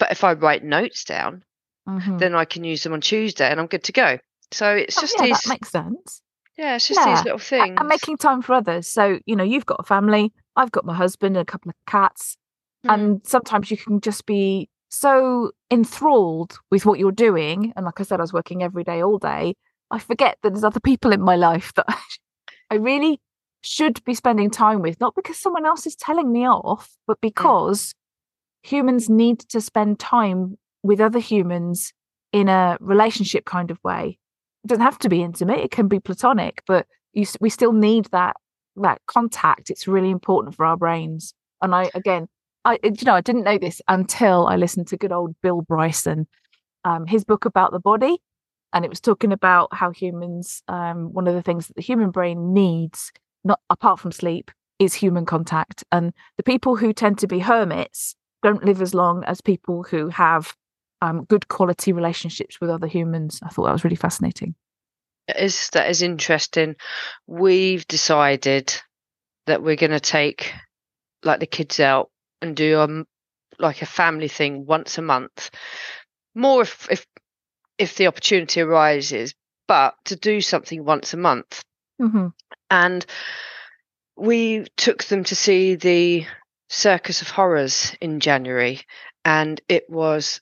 But 0.00 0.10
if 0.10 0.24
I 0.24 0.32
write 0.32 0.64
notes 0.64 1.04
down, 1.04 1.44
Mhm. 1.88 2.18
then 2.18 2.34
I 2.34 2.44
can 2.44 2.64
use 2.64 2.82
them 2.82 2.92
on 2.92 3.00
Tuesday 3.00 3.48
and 3.48 3.60
I'm 3.60 3.68
good 3.68 3.84
to 3.84 3.92
go. 3.92 4.18
So 4.50 4.74
it's 4.74 4.98
Oh, 4.98 5.02
just 5.02 5.14
yeah, 5.16 5.26
these, 5.26 5.40
that 5.42 5.48
makes 5.48 5.70
sense. 5.70 6.22
Yeah, 6.56 6.76
it's 6.76 6.88
just 6.88 7.00
Yeah, 7.00 7.14
these 7.14 7.24
little 7.24 7.38
things. 7.38 7.76
And 7.78 7.88
making 7.88 8.16
time 8.16 8.42
for 8.42 8.54
others. 8.54 8.86
So, 8.86 9.18
you 9.26 9.36
know, 9.36 9.44
you've 9.44 9.66
got 9.66 9.80
a 9.80 9.82
family, 9.82 10.32
I've 10.56 10.72
got 10.72 10.84
my 10.84 10.94
husband 10.94 11.36
and 11.36 11.42
a 11.42 11.50
couple 11.50 11.70
of 11.70 11.76
cats. 11.86 12.36
Mm. 12.86 12.94
And 12.94 13.26
sometimes 13.26 13.70
you 13.70 13.76
can 13.76 14.00
just 14.00 14.26
be 14.26 14.68
so 14.88 15.52
enthralled 15.70 16.58
with 16.70 16.86
what 16.86 16.98
you're 16.98 17.12
doing. 17.12 17.72
And 17.76 17.84
like 17.84 18.00
I 18.00 18.04
said, 18.04 18.20
I 18.20 18.22
was 18.22 18.32
working 18.32 18.62
every 18.62 18.84
day, 18.84 19.02
all 19.02 19.18
day. 19.18 19.54
I 19.90 19.98
forget 19.98 20.38
that 20.42 20.50
there's 20.50 20.64
other 20.64 20.80
people 20.80 21.12
in 21.12 21.20
my 21.20 21.36
life 21.36 21.72
that 21.76 21.86
I 22.70 22.76
really 22.76 23.20
should 23.62 24.02
be 24.04 24.14
spending 24.14 24.50
time 24.50 24.80
with, 24.80 25.00
not 25.00 25.14
because 25.14 25.38
someone 25.38 25.66
else 25.66 25.86
is 25.86 25.96
telling 25.96 26.32
me 26.32 26.46
off, 26.46 26.96
but 27.06 27.20
because 27.20 27.94
humans 28.62 29.08
need 29.08 29.40
to 29.40 29.60
spend 29.60 29.98
time 29.98 30.56
with 30.82 31.00
other 31.00 31.18
humans 31.18 31.92
in 32.32 32.48
a 32.48 32.76
relationship 32.80 33.44
kind 33.44 33.70
of 33.70 33.82
way. 33.82 34.18
It 34.66 34.70
doesn't 34.70 34.82
have 34.82 34.98
to 34.98 35.08
be 35.08 35.22
intimate, 35.22 35.60
it 35.60 35.70
can 35.70 35.86
be 35.86 36.00
platonic, 36.00 36.60
but 36.66 36.88
you, 37.12 37.24
we 37.38 37.50
still 37.50 37.72
need 37.72 38.06
that 38.06 38.34
that 38.74 39.00
contact. 39.06 39.70
It's 39.70 39.86
really 39.86 40.10
important 40.10 40.56
for 40.56 40.66
our 40.66 40.76
brains. 40.76 41.34
And 41.62 41.72
I 41.72 41.88
again, 41.94 42.26
I 42.64 42.80
you 42.82 43.04
know, 43.04 43.14
I 43.14 43.20
didn't 43.20 43.44
know 43.44 43.58
this 43.58 43.80
until 43.86 44.48
I 44.48 44.56
listened 44.56 44.88
to 44.88 44.96
good 44.96 45.12
old 45.12 45.36
Bill 45.40 45.60
Bryson, 45.62 46.26
um, 46.84 47.06
his 47.06 47.24
book 47.24 47.44
about 47.44 47.70
the 47.70 47.78
body, 47.78 48.16
and 48.72 48.84
it 48.84 48.88
was 48.88 49.00
talking 49.00 49.30
about 49.30 49.72
how 49.72 49.92
humans, 49.92 50.64
um, 50.66 51.12
one 51.12 51.28
of 51.28 51.34
the 51.34 51.42
things 51.42 51.68
that 51.68 51.76
the 51.76 51.80
human 51.82 52.10
brain 52.10 52.52
needs, 52.52 53.12
not 53.44 53.60
apart 53.70 54.00
from 54.00 54.10
sleep, 54.10 54.50
is 54.80 54.94
human 54.94 55.26
contact. 55.26 55.84
And 55.92 56.12
the 56.38 56.42
people 56.42 56.74
who 56.74 56.92
tend 56.92 57.20
to 57.20 57.28
be 57.28 57.38
hermits 57.38 58.16
don't 58.42 58.64
live 58.64 58.82
as 58.82 58.94
long 58.94 59.22
as 59.26 59.40
people 59.40 59.84
who 59.84 60.08
have 60.08 60.56
um, 61.02 61.24
good 61.24 61.48
quality 61.48 61.92
relationships 61.92 62.60
with 62.60 62.70
other 62.70 62.86
humans. 62.86 63.40
I 63.42 63.48
thought 63.48 63.66
that 63.66 63.72
was 63.72 63.84
really 63.84 63.96
fascinating. 63.96 64.54
That 65.28 65.42
is 65.42 65.70
that 65.70 65.90
is 65.90 66.02
interesting. 66.02 66.76
We've 67.26 67.86
decided 67.86 68.74
that 69.46 69.62
we're 69.62 69.76
going 69.76 69.90
to 69.90 70.00
take 70.00 70.52
like 71.22 71.40
the 71.40 71.46
kids 71.46 71.80
out 71.80 72.10
and 72.42 72.56
do 72.56 72.80
um 72.80 73.06
like 73.58 73.82
a 73.82 73.86
family 73.86 74.28
thing 74.28 74.66
once 74.66 74.98
a 74.98 75.02
month. 75.02 75.50
More 76.34 76.62
if 76.62 76.86
if 76.90 77.06
if 77.78 77.96
the 77.96 78.06
opportunity 78.06 78.60
arises, 78.60 79.34
but 79.68 79.94
to 80.06 80.16
do 80.16 80.40
something 80.40 80.84
once 80.84 81.14
a 81.14 81.18
month. 81.18 81.62
hmm 81.98 82.28
And 82.70 83.04
we 84.16 84.66
took 84.76 85.04
them 85.04 85.24
to 85.24 85.36
see 85.36 85.74
the 85.74 86.26
Circus 86.68 87.22
of 87.22 87.30
Horrors 87.30 87.94
in 88.00 88.20
January, 88.20 88.80
and 89.24 89.60
it 89.68 89.88
was 89.88 90.40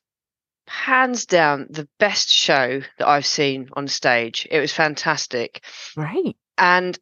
hands 0.66 1.27
down 1.27 1.66
the 1.70 1.88
best 1.98 2.29
show 2.29 2.81
that 2.98 3.09
I've 3.09 3.27
seen 3.27 3.68
on 3.74 3.88
stage. 3.88 4.46
It 4.50 4.61
was 4.61 4.72
fantastic. 4.72 5.64
Great. 5.94 6.37
And 6.57 6.98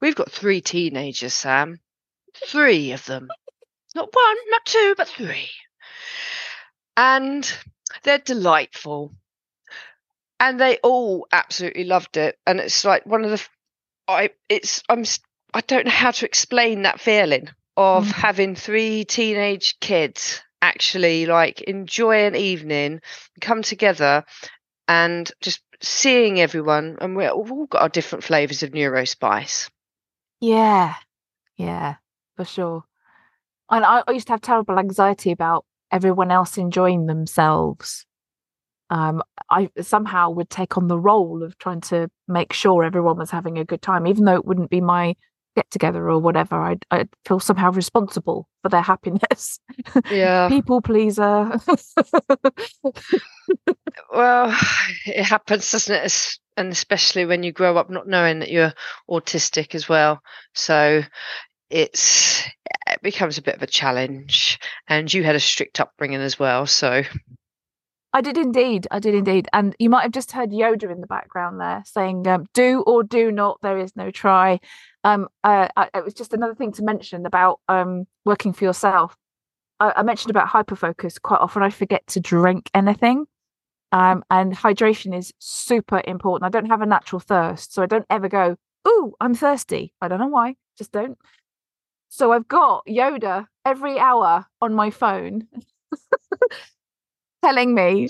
we've 0.00 0.14
got 0.14 0.30
three 0.30 0.60
teenagers, 0.60 1.34
Sam. 1.34 1.80
Three 2.46 2.92
of 2.92 3.04
them. 3.06 3.28
Not 3.94 4.08
one, 4.12 4.36
not 4.48 4.64
two, 4.64 4.94
but 4.96 5.08
three. 5.08 5.50
And 6.96 7.50
they're 8.02 8.18
delightful. 8.18 9.12
And 10.40 10.58
they 10.58 10.78
all 10.78 11.26
absolutely 11.30 11.84
loved 11.84 12.16
it. 12.16 12.38
And 12.46 12.58
it's 12.58 12.84
like 12.84 13.06
one 13.06 13.24
of 13.24 13.30
the 13.30 13.46
I 14.08 14.30
it's 14.48 14.82
I'm 14.88 15.04
I 15.54 15.60
don't 15.60 15.84
know 15.84 15.92
how 15.92 16.10
to 16.10 16.24
explain 16.26 16.82
that 16.82 17.00
feeling 17.00 17.48
of 17.76 18.06
Mhm. 18.06 18.12
having 18.12 18.56
three 18.56 19.04
teenage 19.04 19.78
kids 19.80 20.42
actually 20.62 21.26
like 21.26 21.60
enjoy 21.62 22.24
an 22.24 22.36
evening, 22.36 23.00
come 23.40 23.62
together 23.62 24.24
and 24.88 25.30
just 25.40 25.60
seeing 25.82 26.40
everyone 26.40 26.96
and 27.00 27.16
we're, 27.16 27.36
we've 27.36 27.52
all 27.52 27.66
got 27.66 27.82
our 27.82 27.88
different 27.88 28.24
flavors 28.24 28.62
of 28.62 28.70
neurospice. 28.70 29.68
Yeah. 30.40 30.94
Yeah, 31.56 31.96
for 32.36 32.44
sure. 32.44 32.84
And 33.70 33.84
I, 33.84 34.02
I 34.06 34.12
used 34.12 34.26
to 34.28 34.32
have 34.32 34.40
terrible 34.40 34.78
anxiety 34.78 35.32
about 35.32 35.64
everyone 35.90 36.30
else 36.30 36.56
enjoying 36.56 37.06
themselves. 37.06 38.06
Um, 38.90 39.22
I 39.50 39.70
somehow 39.80 40.30
would 40.30 40.50
take 40.50 40.76
on 40.76 40.88
the 40.88 40.98
role 40.98 41.42
of 41.42 41.56
trying 41.58 41.80
to 41.82 42.10
make 42.28 42.52
sure 42.52 42.84
everyone 42.84 43.18
was 43.18 43.30
having 43.30 43.58
a 43.58 43.64
good 43.64 43.80
time, 43.80 44.06
even 44.06 44.24
though 44.24 44.34
it 44.34 44.44
wouldn't 44.44 44.70
be 44.70 44.80
my 44.80 45.14
get 45.56 45.70
together 45.70 46.08
or 46.08 46.18
whatever. 46.18 46.56
I'd, 46.56 46.84
I'd 46.90 47.08
feel 47.26 47.40
somehow 47.40 47.72
responsible 47.72 48.48
for 48.62 48.68
their 48.68 48.82
happiness. 48.82 49.58
Yeah. 50.10 50.48
People 50.50 50.80
pleaser. 50.80 51.52
Well, 54.12 54.56
it 55.06 55.24
happens, 55.24 55.70
doesn't 55.70 56.04
it? 56.04 56.38
And 56.56 56.70
especially 56.70 57.24
when 57.24 57.42
you 57.42 57.52
grow 57.52 57.76
up 57.76 57.90
not 57.90 58.06
knowing 58.06 58.40
that 58.40 58.50
you're 58.50 58.74
autistic 59.08 59.74
as 59.74 59.88
well. 59.88 60.20
So 60.54 61.02
it's 61.70 62.42
it 62.88 63.00
becomes 63.02 63.38
a 63.38 63.42
bit 63.42 63.54
of 63.54 63.62
a 63.62 63.66
challenge. 63.66 64.58
And 64.88 65.12
you 65.12 65.24
had 65.24 65.36
a 65.36 65.40
strict 65.40 65.80
upbringing 65.80 66.20
as 66.20 66.38
well. 66.38 66.66
So 66.66 67.02
I 68.12 68.20
did 68.20 68.36
indeed. 68.36 68.86
I 68.90 68.98
did 68.98 69.14
indeed. 69.14 69.48
And 69.52 69.74
you 69.78 69.88
might 69.88 70.02
have 70.02 70.12
just 70.12 70.32
heard 70.32 70.50
Yoda 70.50 70.90
in 70.90 71.00
the 71.00 71.06
background 71.06 71.60
there 71.60 71.82
saying, 71.86 72.26
um, 72.26 72.46
do 72.52 72.82
or 72.86 73.02
do 73.02 73.32
not, 73.32 73.58
there 73.62 73.78
is 73.78 73.96
no 73.96 74.10
try. 74.10 74.60
Um, 75.04 75.28
uh, 75.42 75.68
it 75.94 76.04
was 76.04 76.14
just 76.14 76.32
another 76.32 76.54
thing 76.54 76.72
to 76.72 76.82
mention 76.82 77.26
about 77.26 77.60
um, 77.68 78.06
working 78.24 78.52
for 78.52 78.64
yourself. 78.64 79.16
I, 79.80 79.92
I 79.96 80.02
mentioned 80.02 80.30
about 80.30 80.48
hyperfocus. 80.48 81.20
Quite 81.20 81.40
often 81.40 81.62
I 81.62 81.70
forget 81.70 82.06
to 82.08 82.20
drink 82.20 82.70
anything. 82.74 83.26
Um, 83.90 84.24
and 84.30 84.54
hydration 84.54 85.16
is 85.16 85.32
super 85.38 86.00
important. 86.06 86.46
I 86.46 86.56
don't 86.56 86.70
have 86.70 86.82
a 86.82 86.86
natural 86.86 87.20
thirst. 87.20 87.74
So 87.74 87.82
I 87.82 87.86
don't 87.86 88.06
ever 88.08 88.28
go, 88.28 88.56
Ooh, 88.88 89.14
I'm 89.20 89.34
thirsty. 89.34 89.92
I 90.00 90.08
don't 90.08 90.18
know 90.18 90.28
why. 90.28 90.56
Just 90.76 90.92
don't. 90.92 91.18
So 92.08 92.32
I've 92.32 92.48
got 92.48 92.84
Yoda 92.86 93.46
every 93.64 93.98
hour 93.98 94.46
on 94.60 94.74
my 94.74 94.90
phone 94.90 95.46
telling 97.42 97.74
me 97.74 98.08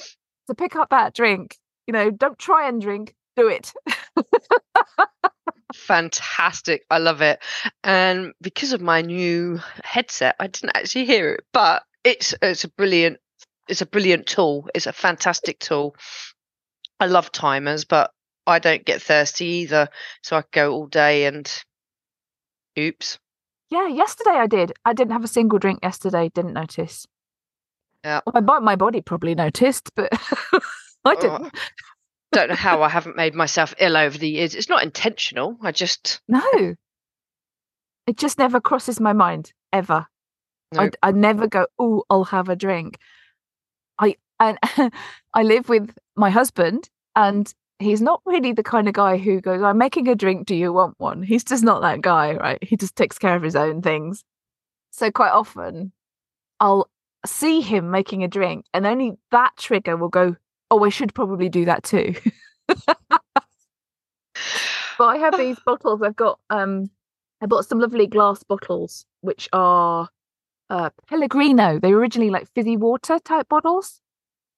to 0.49 0.55
pick 0.55 0.77
up 0.77 0.91
that 0.91 1.15
drink. 1.15 1.57
You 1.87 1.93
know, 1.93 2.11
don't 2.11 2.39
try 2.39 2.69
and 2.69 2.81
drink, 2.81 3.15
do 3.37 3.49
it. 3.49 3.73
fantastic. 5.75 6.85
I 6.91 6.99
love 6.99 7.23
it. 7.23 7.43
And 7.85 8.33
because 8.41 8.73
of 8.73 8.81
my 8.81 9.03
new 9.03 9.61
headset, 9.85 10.37
I 10.41 10.47
didn't 10.47 10.77
actually 10.77 11.05
hear 11.07 11.35
it, 11.35 11.45
but 11.53 11.83
it's 12.05 12.35
it's 12.43 12.65
a 12.65 12.69
brilliant 12.69 13.19
it's 13.69 13.81
a 13.83 13.87
brilliant 13.87 14.27
tool. 14.27 14.69
It's 14.75 14.87
a 14.87 14.93
fantastic 14.93 15.59
tool. 15.59 15.97
I 17.01 17.07
love 17.07 17.33
timers, 17.33 17.85
but 17.85 18.11
I 18.47 18.59
don't 18.59 18.85
get 18.85 19.03
thirsty 19.03 19.47
either. 19.47 19.89
So 20.23 20.37
I 20.37 20.45
go 20.53 20.73
all 20.73 20.87
day 20.87 21.27
and 21.27 21.51
oops. 22.79 23.19
Yeah, 23.71 23.89
yesterday 23.89 24.33
I 24.37 24.47
did. 24.47 24.73
I 24.85 24.93
didn't 24.93 25.13
have 25.13 25.25
a 25.25 25.29
single 25.29 25.59
drink 25.59 25.81
yesterday, 25.83 26.31
didn't 26.35 26.53
notice. 26.53 27.07
Yeah. 28.05 28.21
Well, 28.27 28.43
my, 28.43 28.59
my 28.59 28.77
body 28.77 29.01
probably 29.01 29.35
noticed, 29.35 29.91
but 29.95 30.09
I 30.53 30.61
Oh, 31.05 31.15
didn't. 31.21 31.55
Don't 32.33 32.49
know 32.49 32.55
how 32.55 32.83
I 32.83 32.89
haven't 32.89 33.17
made 33.17 33.35
myself 33.35 33.75
ill 33.79 33.97
over 33.97 34.17
the 34.17 34.29
years. 34.29 34.55
It's 34.55 34.69
not 34.69 34.83
intentional. 34.83 35.57
I 35.63 35.73
just 35.73 36.21
No. 36.29 36.75
It 38.07 38.17
just 38.17 38.39
never 38.39 38.61
crosses 38.61 38.99
my 38.99 39.13
mind 39.13 39.53
ever. 39.73 40.07
I, 40.77 40.91
I 41.03 41.13
never 41.13 41.47
go, 41.47 41.67
oh, 41.79 42.05
I'll 42.09 42.25
have 42.25 42.49
a 42.49 42.57
drink. 42.57 42.99
I 43.99 44.17
and 44.41 44.59
I 45.35 45.43
live 45.43 45.69
with 45.69 45.95
my 46.17 46.31
husband, 46.31 46.89
and 47.15 47.53
he's 47.79 48.01
not 48.01 48.23
really 48.25 48.53
the 48.53 48.63
kind 48.63 48.89
of 48.89 48.95
guy 48.95 49.19
who 49.19 49.41
goes, 49.41 49.63
I'm 49.63 49.79
making 49.79 50.09
a 50.09 50.15
drink, 50.15 50.47
do 50.47 50.55
you 50.57 50.73
want 50.73 50.95
one? 50.99 51.23
He's 51.23 51.45
just 51.45 51.63
not 51.63 51.83
that 51.83 52.01
guy, 52.01 52.35
right? 52.35 52.63
He 52.63 52.77
just 52.77 52.97
takes 52.97 53.19
care 53.19 53.37
of 53.37 53.43
his 53.43 53.57
own 53.57 53.83
things. 53.83 54.25
So 54.91 55.11
quite 55.11 55.31
often 55.31 55.93
I'll 56.61 56.89
see 57.27 57.61
him 57.61 57.91
making 57.91 58.25
a 58.25 58.29
drink, 58.29 58.67
and 58.73 58.87
only 58.87 59.13
that 59.31 59.53
trigger 59.59 59.97
will 59.97 60.09
go, 60.09 60.37
Oh, 60.73 60.83
I 60.85 60.89
should 60.89 61.15
probably 61.15 61.51
do 61.51 61.67
that 61.67 61.83
too. 61.85 62.15
but 62.67 63.05
I 64.99 65.19
have 65.19 65.37
these 65.37 65.59
bottles. 65.67 66.01
I've 66.03 66.17
got 66.17 66.41
um 66.49 66.91
I 67.43 67.47
bought 67.47 67.67
some 67.67 67.79
lovely 67.79 68.07
glass 68.07 68.43
bottles, 68.43 69.05
which 69.21 69.51
are 69.53 70.09
uh, 70.71 70.89
Pellegrino. 71.09 71.79
They 71.79 71.93
were 71.93 72.01
originally 72.01 72.31
like 72.31 72.49
fizzy 72.55 72.79
water 72.79 73.19
type 73.19 73.49
bottles, 73.51 74.01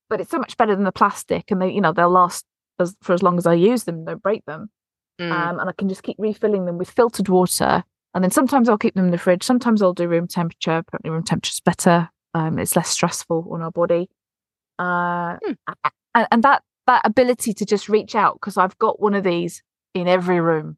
but 0.08 0.20
it's 0.20 0.30
so 0.30 0.38
much 0.38 0.56
better 0.56 0.76
than 0.76 0.84
the 0.84 0.92
plastic, 0.92 1.50
and 1.50 1.60
they, 1.60 1.70
you 1.70 1.80
know, 1.80 1.92
they'll 1.92 2.10
last 2.10 2.44
as, 2.78 2.94
for 3.02 3.12
as 3.12 3.22
long 3.24 3.36
as 3.38 3.46
I 3.46 3.54
use 3.54 3.84
them. 3.84 4.04
Don't 4.04 4.22
break 4.22 4.44
them, 4.44 4.70
Mm. 5.20 5.32
um, 5.32 5.58
and 5.60 5.68
I 5.68 5.72
can 5.72 5.88
just 5.88 6.02
keep 6.04 6.16
refilling 6.18 6.66
them 6.66 6.78
with 6.78 6.90
filtered 6.90 7.28
water. 7.28 7.82
And 8.14 8.22
then 8.22 8.30
sometimes 8.30 8.68
I'll 8.68 8.78
keep 8.78 8.94
them 8.94 9.06
in 9.06 9.10
the 9.10 9.18
fridge. 9.18 9.42
Sometimes 9.42 9.82
I'll 9.82 9.92
do 9.94 10.06
room 10.06 10.28
temperature. 10.28 10.76
Apparently, 10.78 11.10
room 11.10 11.24
temperature's 11.24 11.58
better. 11.60 12.10
Um, 12.34 12.60
it's 12.60 12.76
less 12.76 12.90
stressful 12.90 13.48
on 13.50 13.62
our 13.62 13.72
body. 13.72 14.08
Uh, 14.78 15.38
Hmm. 15.44 15.52
And, 16.14 16.26
and 16.30 16.42
that 16.42 16.62
that 16.86 17.02
ability 17.04 17.54
to 17.54 17.64
just 17.64 17.88
reach 17.88 18.14
out 18.14 18.34
because 18.34 18.56
I've 18.56 18.78
got 18.78 19.00
one 19.00 19.14
of 19.14 19.24
these 19.24 19.62
in 19.94 20.06
every 20.06 20.40
room. 20.40 20.76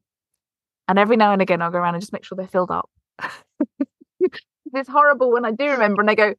And 0.89 0.99
every 0.99 1.17
now 1.17 1.33
and 1.33 1.43
again, 1.43 1.61
I'll 1.63 1.71
go 1.71 1.79
around 1.79 1.95
and 1.95 2.03
just 2.03 2.13
make 2.13 2.25
sure 2.25 2.37
they're 2.37 2.47
filled 2.47 2.71
up. 2.71 2.89
it's 4.21 4.89
horrible 4.89 5.33
when 5.33 5.45
I 5.45 5.51
do 5.51 5.69
remember 5.71 6.01
and 6.01 6.11
I 6.11 6.15
go, 6.15 6.35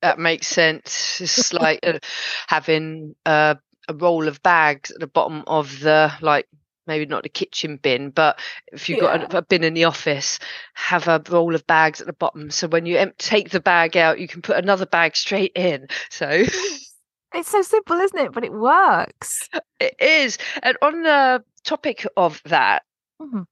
that 0.00 0.18
makes 0.18 0.46
sense. 0.46 1.20
It's 1.20 1.52
like 1.52 1.80
uh, 1.82 1.98
having 2.46 3.14
uh, 3.26 3.56
a 3.88 3.94
roll 3.94 4.26
of 4.26 4.42
bags 4.42 4.90
at 4.90 5.00
the 5.00 5.06
bottom 5.06 5.44
of 5.46 5.80
the 5.80 6.12
like 6.20 6.48
maybe 6.86 7.06
not 7.06 7.22
the 7.22 7.28
kitchen 7.28 7.76
bin, 7.76 8.10
but 8.10 8.38
if 8.72 8.88
you've 8.88 8.98
Yeah. 8.98 9.18
got 9.18 9.34
a, 9.34 9.38
a 9.38 9.42
bin 9.42 9.64
in 9.64 9.74
the 9.74 9.84
office, 9.84 10.38
have 10.74 11.08
a 11.08 11.22
roll 11.28 11.54
of 11.54 11.66
bags 11.66 12.00
at 12.00 12.06
the 12.06 12.12
bottom. 12.12 12.50
So 12.50 12.68
when 12.68 12.86
you 12.86 12.98
em- 12.98 13.12
take 13.18 13.50
the 13.50 13.60
bag 13.60 13.96
out, 13.96 14.18
you 14.20 14.28
can 14.28 14.42
put 14.42 14.56
another 14.56 14.86
bag 14.86 15.16
straight 15.16 15.52
in. 15.54 15.88
So 16.10 16.28
it's 17.34 17.50
so 17.50 17.62
simple, 17.62 17.96
isn't 17.96 18.18
it? 18.18 18.32
But 18.32 18.44
it 18.44 18.52
works. 18.52 19.48
it 19.80 19.94
is. 20.00 20.38
And 20.62 20.76
on 20.82 21.02
the 21.02 21.44
topic 21.64 22.06
of 22.16 22.40
that, 22.46 22.82
Mhm. 23.20 23.46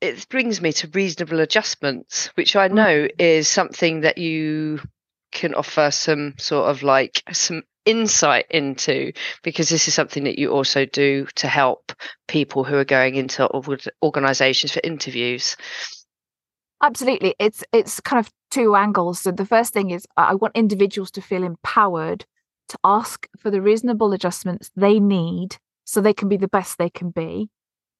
it 0.00 0.28
brings 0.28 0.60
me 0.60 0.72
to 0.72 0.88
reasonable 0.88 1.40
adjustments, 1.40 2.26
which 2.34 2.54
I 2.54 2.68
Mm. 2.68 2.74
know 2.74 3.08
is 3.18 3.48
something 3.48 4.02
that 4.02 4.18
you 4.18 4.80
can 5.32 5.54
offer 5.54 5.90
some 5.90 6.34
sort 6.38 6.70
of 6.70 6.82
like 6.82 7.22
some 7.32 7.62
insight 7.88 8.44
into 8.50 9.12
because 9.42 9.70
this 9.70 9.88
is 9.88 9.94
something 9.94 10.24
that 10.24 10.38
you 10.38 10.50
also 10.50 10.84
do 10.84 11.26
to 11.36 11.48
help 11.48 11.90
people 12.28 12.62
who 12.62 12.76
are 12.76 12.84
going 12.84 13.14
into 13.14 13.48
organizations 14.02 14.72
for 14.72 14.80
interviews. 14.84 15.56
Absolutely. 16.82 17.34
It's 17.38 17.64
it's 17.72 17.98
kind 18.00 18.20
of 18.20 18.30
two 18.50 18.76
angles. 18.76 19.20
So 19.20 19.32
the 19.32 19.46
first 19.46 19.72
thing 19.72 19.90
is 19.90 20.06
I 20.18 20.34
want 20.34 20.54
individuals 20.54 21.10
to 21.12 21.22
feel 21.22 21.42
empowered 21.42 22.26
to 22.68 22.78
ask 22.84 23.26
for 23.38 23.50
the 23.50 23.62
reasonable 23.62 24.12
adjustments 24.12 24.70
they 24.76 25.00
need 25.00 25.56
so 25.84 26.00
they 26.00 26.12
can 26.12 26.28
be 26.28 26.36
the 26.36 26.46
best 26.46 26.76
they 26.76 26.90
can 26.90 27.10
be. 27.10 27.48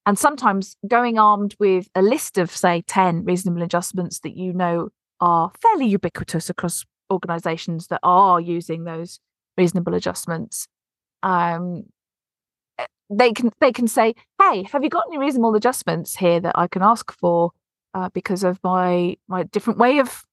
And 0.04 0.18
sometimes 0.18 0.76
going 0.86 1.18
armed 1.18 1.56
with 1.58 1.88
a 1.94 2.02
list 2.02 2.36
of, 2.38 2.50
say, 2.50 2.82
10 2.86 3.24
reasonable 3.24 3.62
adjustments 3.62 4.20
that 4.20 4.36
you 4.36 4.52
know 4.52 4.90
are 5.20 5.50
fairly 5.60 5.86
ubiquitous 5.86 6.50
across 6.50 6.84
organizations 7.10 7.86
that 7.88 8.00
are 8.02 8.40
using 8.40 8.84
those 8.84 9.18
reasonable 9.58 9.94
adjustments. 9.94 10.68
Um, 11.22 11.84
eh, 12.78 12.86
they 13.10 13.32
can 13.32 13.50
they 13.60 13.72
can 13.72 13.88
say, 13.88 14.14
"Hey, 14.40 14.62
have 14.72 14.84
you 14.84 14.90
got 14.90 15.04
any 15.08 15.18
reasonable 15.18 15.54
adjustments 15.54 16.16
here 16.16 16.40
that 16.40 16.56
I 16.56 16.66
can 16.68 16.82
ask 16.82 17.12
for 17.12 17.50
uh, 17.94 18.08
because 18.14 18.44
of 18.44 18.58
my 18.62 19.16
my 19.28 19.42
different 19.44 19.78
way 19.78 19.98
of 19.98 20.24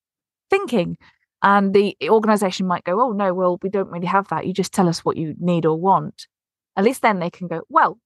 thinking?" 0.50 0.98
And 1.42 1.74
the 1.74 1.96
organization 2.10 2.68
might 2.68 2.84
go, 2.84 3.02
"Oh 3.02 3.12
no, 3.12 3.34
well 3.34 3.60
we 3.62 3.70
don't 3.70 3.92
really 3.92 4.08
have 4.08 4.28
that. 4.30 4.48
You 4.48 4.54
just 4.54 4.74
tell 4.74 4.88
us 4.90 5.04
what 5.06 5.18
you 5.18 5.36
need 5.40 5.66
or 5.66 5.78
want." 5.80 6.28
At 6.78 6.84
least 6.86 7.02
then 7.02 7.20
they 7.20 7.30
can 7.30 7.48
go, 7.48 7.62
"Well, 7.70 8.00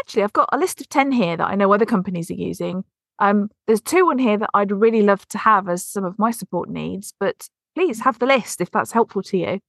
actually, 0.00 0.22
I've 0.24 0.32
got 0.32 0.48
a 0.52 0.58
list 0.58 0.80
of 0.80 0.88
ten 0.88 1.12
here 1.12 1.36
that 1.36 1.50
I 1.50 1.54
know 1.56 1.72
other 1.72 1.86
companies 1.86 2.30
are 2.30 2.34
using. 2.34 2.84
Um, 3.18 3.50
there's 3.66 3.80
two 3.80 4.08
on 4.10 4.18
here 4.18 4.38
that 4.38 4.50
I'd 4.54 4.72
really 4.72 5.02
love 5.02 5.26
to 5.28 5.38
have 5.38 5.68
as 5.68 5.84
some 5.84 6.04
of 6.04 6.18
my 6.18 6.30
support 6.30 6.68
needs, 6.68 7.14
but 7.18 7.48
please 7.74 8.00
have 8.00 8.18
the 8.18 8.26
list 8.26 8.60
if 8.60 8.70
that's 8.70 8.92
helpful 8.92 9.22
to 9.24 9.38
you." 9.38 9.60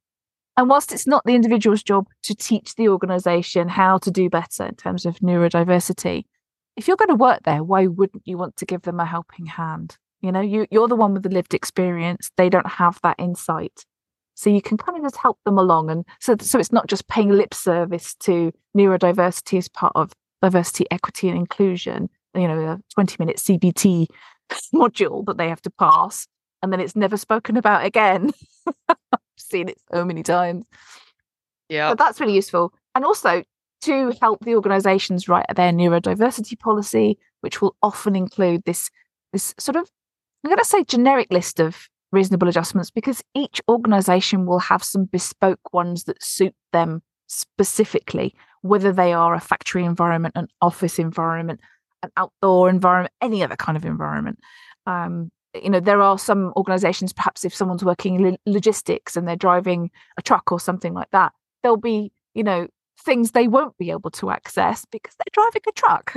And 0.58 0.70
whilst 0.70 0.92
it's 0.92 1.06
not 1.06 1.24
the 1.24 1.36
individual's 1.36 1.84
job 1.84 2.08
to 2.24 2.36
teach 2.36 2.76
the 2.76 2.90
organization 2.90 3.70
how 3.70 4.00
to 4.00 4.10
do 4.10 4.28
better 4.28 4.66
in 4.66 4.76
terms 4.76 5.06
of 5.06 5.20
neurodiversity, 5.20 6.26
if 6.76 6.88
you're 6.88 6.98
going 6.98 7.10
to 7.10 7.16
work 7.16 7.44
there, 7.44 7.64
why 7.64 7.86
wouldn't 7.86 8.28
you 8.28 8.38
want 8.38 8.58
to 8.58 8.66
give 8.66 8.82
them 8.82 9.00
a 9.00 9.06
helping 9.06 9.46
hand? 9.46 9.98
You 10.22 10.32
know, 10.32 10.42
you, 10.42 10.66
you're 10.72 10.88
the 10.88 10.96
one 10.96 11.14
with 11.14 11.24
the 11.24 11.30
lived 11.30 11.54
experience. 11.54 12.32
They 12.38 12.50
don't 12.50 12.68
have 12.68 13.00
that 13.04 13.18
insight. 13.20 13.86
So 14.34 14.50
you 14.50 14.62
can 14.62 14.78
kind 14.78 14.98
of 14.98 15.04
just 15.04 15.18
help 15.18 15.40
them 15.46 15.60
along. 15.60 15.92
And 15.92 16.06
so, 16.20 16.36
so 16.40 16.60
it's 16.60 16.72
not 16.72 16.88
just 16.88 17.08
paying 17.08 17.30
lip 17.30 17.54
service 17.54 18.16
to 18.22 18.52
neurodiversity 18.76 19.60
as 19.60 19.68
part 19.68 19.94
of 19.96 20.14
diversity, 20.42 20.86
equity, 20.90 21.30
and 21.30 21.38
inclusion, 21.38 22.10
you 22.36 22.48
know, 22.48 22.60
a 22.60 22.80
20 22.96 23.16
minute 23.20 23.38
CBT 23.38 24.08
module 24.74 25.26
that 25.26 25.38
they 25.38 25.50
have 25.50 25.62
to 25.64 25.72
pass. 25.72 26.28
And 26.64 26.74
then 26.74 26.80
it's 26.80 26.96
never 26.96 27.18
spoken 27.18 27.58
about 27.58 27.86
again. 27.86 28.32
Seen 29.38 29.70
it 29.70 29.78
so 29.94 30.04
many 30.04 30.24
times. 30.24 30.66
Yeah. 31.70 31.90
But 31.92 31.98
that's 31.98 32.20
really 32.20 32.36
useful. 32.36 32.74
And 32.96 33.06
also 33.06 33.44
to 33.82 34.14
help 34.22 34.44
the 34.44 34.56
organizations 34.56 35.28
write 35.28 35.46
their 35.56 35.72
neurodiversity 35.72 36.58
policy, 36.60 37.18
which 37.42 37.62
will 37.62 37.76
often 37.82 38.16
include 38.16 38.64
this 38.66 38.90
this 39.34 39.54
sort 39.60 39.76
of 39.76 39.90
I'm 40.44 40.50
going 40.50 40.58
to 40.58 40.66
say 40.66 40.84
generic 40.84 41.28
list 41.32 41.60
of 41.60 41.90
reasonable 42.12 42.48
adjustments 42.48 42.90
because 42.90 43.22
each 43.36 43.62
organization 43.70 44.46
will 44.46 44.60
have 44.60 44.84
some 44.84 45.06
bespoke 45.06 45.74
ones 45.74 46.06
that 46.06 46.24
suit 46.24 46.56
them 46.72 47.02
specifically, 47.28 48.34
whether 48.62 48.94
they 48.94 49.14
are 49.14 49.34
a 49.34 49.42
factory 49.42 49.84
environment, 49.84 50.34
an 50.38 50.48
office 50.62 51.00
environment, 51.00 51.60
an 52.04 52.12
outdoor 52.16 52.70
environment, 52.70 53.14
any 53.22 53.44
other 53.44 53.56
kind 53.56 53.76
of 53.76 53.86
environment. 53.86 54.40
Um, 54.86 55.32
you 55.64 55.70
know, 55.70 55.80
there 55.80 56.02
are 56.02 56.18
some 56.18 56.54
organizations, 56.56 57.14
perhaps 57.14 57.46
if 57.46 57.54
someone's 57.54 57.84
working 57.84 58.24
lo- 58.24 58.38
logistics 58.46 59.16
and 59.16 59.28
they're 59.28 59.36
driving 59.36 59.92
a 60.18 60.22
truck 60.22 60.52
or 60.52 60.60
something 60.60 60.94
like 60.94 61.12
that, 61.12 61.34
there'll 61.64 61.78
be, 61.78 62.12
you 62.34 62.44
know, 62.44 62.68
things 63.02 63.32
they 63.32 63.48
won't 63.48 63.78
be 63.78 63.92
able 63.92 64.12
to 64.12 64.30
access 64.30 64.86
because 64.92 65.16
they're 65.16 65.44
driving 65.44 65.62
a 65.68 65.72
truck. 65.72 66.14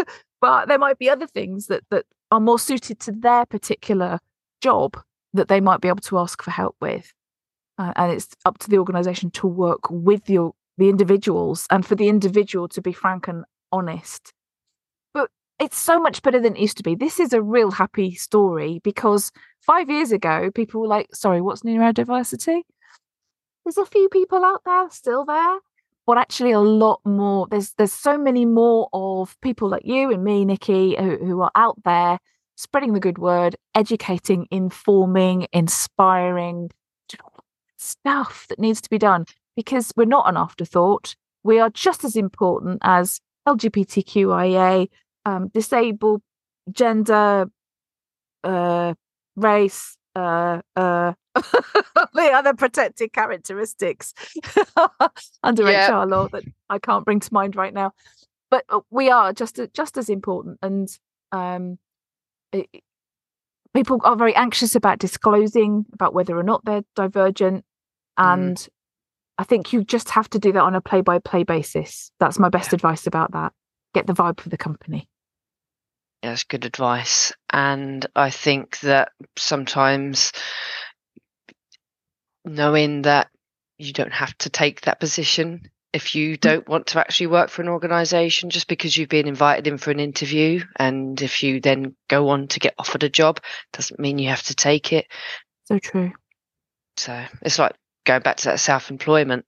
but 0.40 0.68
there 0.68 0.78
might 0.78 0.98
be 0.98 1.10
other 1.10 1.26
things 1.26 1.66
that 1.66 1.82
that 1.90 2.06
are 2.30 2.40
more 2.40 2.58
suited 2.58 3.00
to 3.00 3.12
their 3.12 3.44
particular 3.46 4.18
job 4.60 4.96
that 5.32 5.48
they 5.48 5.60
might 5.60 5.80
be 5.80 5.88
able 5.88 6.00
to 6.00 6.18
ask 6.18 6.42
for 6.42 6.50
help 6.50 6.76
with. 6.80 7.12
Uh, 7.78 7.92
and 7.96 8.12
it's 8.12 8.28
up 8.44 8.58
to 8.58 8.68
the 8.68 8.78
organization 8.78 9.30
to 9.30 9.46
work 9.46 9.90
with 9.90 10.28
your 10.28 10.52
the 10.78 10.88
individuals 10.88 11.66
and 11.70 11.84
for 11.84 11.94
the 11.94 12.08
individual 12.08 12.66
to 12.68 12.80
be 12.80 12.92
frank 12.92 13.28
and 13.28 13.44
honest. 13.70 14.32
It's 15.60 15.78
so 15.78 16.00
much 16.00 16.22
better 16.22 16.40
than 16.40 16.56
it 16.56 16.60
used 16.60 16.78
to 16.78 16.82
be. 16.82 16.94
This 16.94 17.20
is 17.20 17.34
a 17.34 17.42
real 17.42 17.70
happy 17.70 18.14
story 18.14 18.80
because 18.82 19.30
five 19.60 19.90
years 19.90 20.10
ago, 20.10 20.50
people 20.50 20.80
were 20.80 20.88
like, 20.88 21.14
sorry, 21.14 21.42
what's 21.42 21.62
neurodiversity? 21.62 22.62
There's 23.64 23.76
a 23.76 23.84
few 23.84 24.08
people 24.08 24.42
out 24.42 24.62
there 24.64 24.88
still 24.90 25.26
there, 25.26 25.58
but 26.06 26.16
actually 26.16 26.52
a 26.52 26.60
lot 26.60 27.00
more. 27.04 27.46
There's 27.50 27.74
there's 27.74 27.92
so 27.92 28.16
many 28.16 28.46
more 28.46 28.88
of 28.94 29.38
people 29.42 29.68
like 29.68 29.84
you 29.84 30.10
and 30.10 30.24
me, 30.24 30.46
Nikki, 30.46 30.96
who, 30.96 31.18
who 31.18 31.40
are 31.42 31.52
out 31.54 31.76
there 31.84 32.18
spreading 32.56 32.94
the 32.94 33.00
good 33.00 33.18
word, 33.18 33.56
educating, 33.74 34.46
informing, 34.50 35.46
inspiring, 35.52 36.70
stuff 37.76 38.46
that 38.48 38.58
needs 38.58 38.80
to 38.80 38.90
be 38.90 38.98
done 38.98 39.24
because 39.56 39.92
we're 39.96 40.04
not 40.04 40.28
an 40.28 40.36
afterthought. 40.36 41.16
We 41.42 41.58
are 41.58 41.70
just 41.70 42.04
as 42.04 42.16
important 42.16 42.78
as 42.82 43.20
LGBTQIA, 43.48 44.88
um, 45.30 45.48
disabled, 45.48 46.22
gender, 46.70 47.46
uh, 48.44 48.94
race, 49.36 49.96
uh, 50.16 50.60
uh, 50.76 51.12
the 51.34 52.30
other 52.34 52.54
protected 52.54 53.12
characteristics 53.12 54.14
under 55.42 55.70
Yeah. 55.70 56.02
HR 56.02 56.06
law 56.06 56.28
that 56.28 56.42
I 56.68 56.78
can't 56.78 57.04
bring 57.04 57.20
to 57.20 57.32
mind 57.34 57.54
right 57.56 57.72
now. 57.72 57.92
But 58.50 58.64
uh, 58.68 58.80
we 58.90 59.10
are 59.10 59.32
just 59.32 59.60
just 59.72 59.96
as 59.96 60.08
important, 60.08 60.58
and 60.62 60.88
um, 61.30 61.78
it, 62.52 62.66
people 63.74 64.00
are 64.02 64.16
very 64.16 64.34
anxious 64.34 64.74
about 64.74 64.98
disclosing 64.98 65.86
about 65.92 66.14
whether 66.14 66.36
or 66.36 66.42
not 66.42 66.64
they're 66.64 66.82
divergent, 66.96 67.64
Mm. 68.18 68.34
and 68.34 68.68
I 69.38 69.44
think 69.44 69.72
you 69.72 69.84
just 69.84 70.10
have 70.10 70.28
to 70.30 70.38
do 70.40 70.50
that 70.52 70.62
on 70.62 70.74
a 70.74 70.80
play 70.80 71.00
by 71.00 71.20
play 71.20 71.44
basis. 71.44 72.10
That's 72.18 72.38
my 72.40 72.48
best 72.48 72.72
advice 72.72 73.06
about 73.06 73.30
that. 73.32 73.52
Get 73.94 74.06
the 74.08 74.12
vibe 74.12 74.40
for 74.40 74.48
the 74.48 74.58
company. 74.58 75.08
That's 76.22 76.44
good 76.44 76.64
advice. 76.64 77.32
And 77.50 78.04
I 78.14 78.30
think 78.30 78.78
that 78.80 79.12
sometimes 79.36 80.32
knowing 82.44 83.02
that 83.02 83.28
you 83.78 83.92
don't 83.92 84.12
have 84.12 84.36
to 84.38 84.50
take 84.50 84.82
that 84.82 85.00
position 85.00 85.70
if 85.92 86.14
you 86.14 86.34
hmm. 86.34 86.40
don't 86.40 86.68
want 86.68 86.88
to 86.88 87.00
actually 87.00 87.28
work 87.28 87.50
for 87.50 87.62
an 87.62 87.68
organization 87.68 88.50
just 88.50 88.68
because 88.68 88.96
you've 88.96 89.08
been 89.08 89.26
invited 89.26 89.66
in 89.66 89.78
for 89.78 89.90
an 89.90 90.00
interview 90.00 90.62
and 90.76 91.20
if 91.20 91.42
you 91.42 91.60
then 91.60 91.96
go 92.08 92.28
on 92.28 92.48
to 92.48 92.60
get 92.60 92.74
offered 92.78 93.02
a 93.02 93.08
job 93.08 93.40
doesn't 93.72 93.98
mean 93.98 94.18
you 94.18 94.28
have 94.28 94.42
to 94.42 94.54
take 94.54 94.92
it. 94.92 95.06
So 95.64 95.78
true. 95.78 96.12
so 96.96 97.24
it's 97.42 97.58
like 97.58 97.74
going 98.04 98.22
back 98.22 98.36
to 98.38 98.44
that 98.46 98.60
self-employment. 98.60 99.46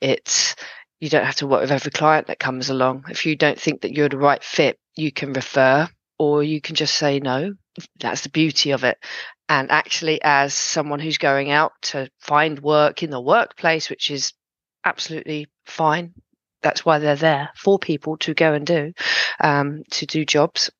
It's 0.00 0.56
you 1.00 1.08
don't 1.08 1.24
have 1.24 1.36
to 1.36 1.46
work 1.46 1.62
with 1.62 1.72
every 1.72 1.90
client 1.90 2.28
that 2.28 2.38
comes 2.38 2.70
along. 2.70 3.06
If 3.08 3.26
you 3.26 3.34
don't 3.34 3.58
think 3.58 3.80
that 3.80 3.92
you're 3.92 4.08
the 4.08 4.18
right 4.18 4.42
fit 4.42 4.78
you 4.94 5.10
can 5.10 5.32
refer 5.32 5.88
or 6.18 6.42
you 6.42 6.60
can 6.60 6.74
just 6.74 6.94
say 6.94 7.18
no 7.20 7.54
that's 8.00 8.22
the 8.22 8.28
beauty 8.28 8.70
of 8.70 8.84
it 8.84 8.98
and 9.48 9.70
actually 9.70 10.20
as 10.22 10.54
someone 10.54 11.00
who's 11.00 11.18
going 11.18 11.50
out 11.50 11.72
to 11.82 12.08
find 12.20 12.60
work 12.60 13.02
in 13.02 13.10
the 13.10 13.20
workplace 13.20 13.88
which 13.88 14.10
is 14.10 14.32
absolutely 14.84 15.46
fine 15.66 16.12
that's 16.62 16.84
why 16.84 16.98
they're 16.98 17.16
there 17.16 17.50
for 17.56 17.78
people 17.78 18.16
to 18.16 18.34
go 18.34 18.52
and 18.52 18.66
do 18.66 18.92
um, 19.40 19.82
to 19.90 20.06
do 20.06 20.24
jobs 20.24 20.70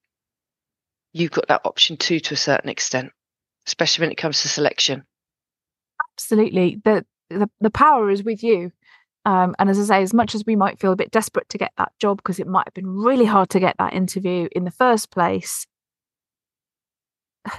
you've 1.13 1.31
got 1.31 1.49
that 1.49 1.63
option 1.65 1.97
too 1.97 2.21
to 2.21 2.35
a 2.35 2.37
certain 2.37 2.71
extent 2.71 3.11
especially 3.67 4.03
when 4.03 4.13
it 4.13 4.19
comes 4.19 4.43
to 4.43 4.49
selection 4.49 5.05
Absolutely. 6.15 6.81
The 6.85 7.05
the, 7.31 7.51
the 7.61 7.71
power 7.71 8.11
is 8.11 8.23
with 8.23 8.43
you. 8.43 8.73
Um, 9.25 9.55
and 9.59 9.71
as 9.71 9.79
I 9.79 9.85
say, 9.85 10.03
as 10.03 10.13
much 10.13 10.35
as 10.35 10.45
we 10.47 10.57
might 10.57 10.81
feel 10.81 10.93
a 10.93 10.97
bit 10.97 11.11
desperate 11.11 11.49
to 11.51 11.59
get 11.59 11.73
that 11.79 11.93
job 12.01 12.19
because 12.19 12.41
it 12.41 12.47
might 12.47 12.67
have 12.67 12.75
been 12.75 12.89
really 12.89 13.25
hard 13.25 13.51
to 13.51 13.61
get 13.61 13.77
that 13.79 13.93
interview 13.93 14.49
in 14.53 14.65
the 14.65 14.71
first 14.71 15.11
place, 15.11 15.67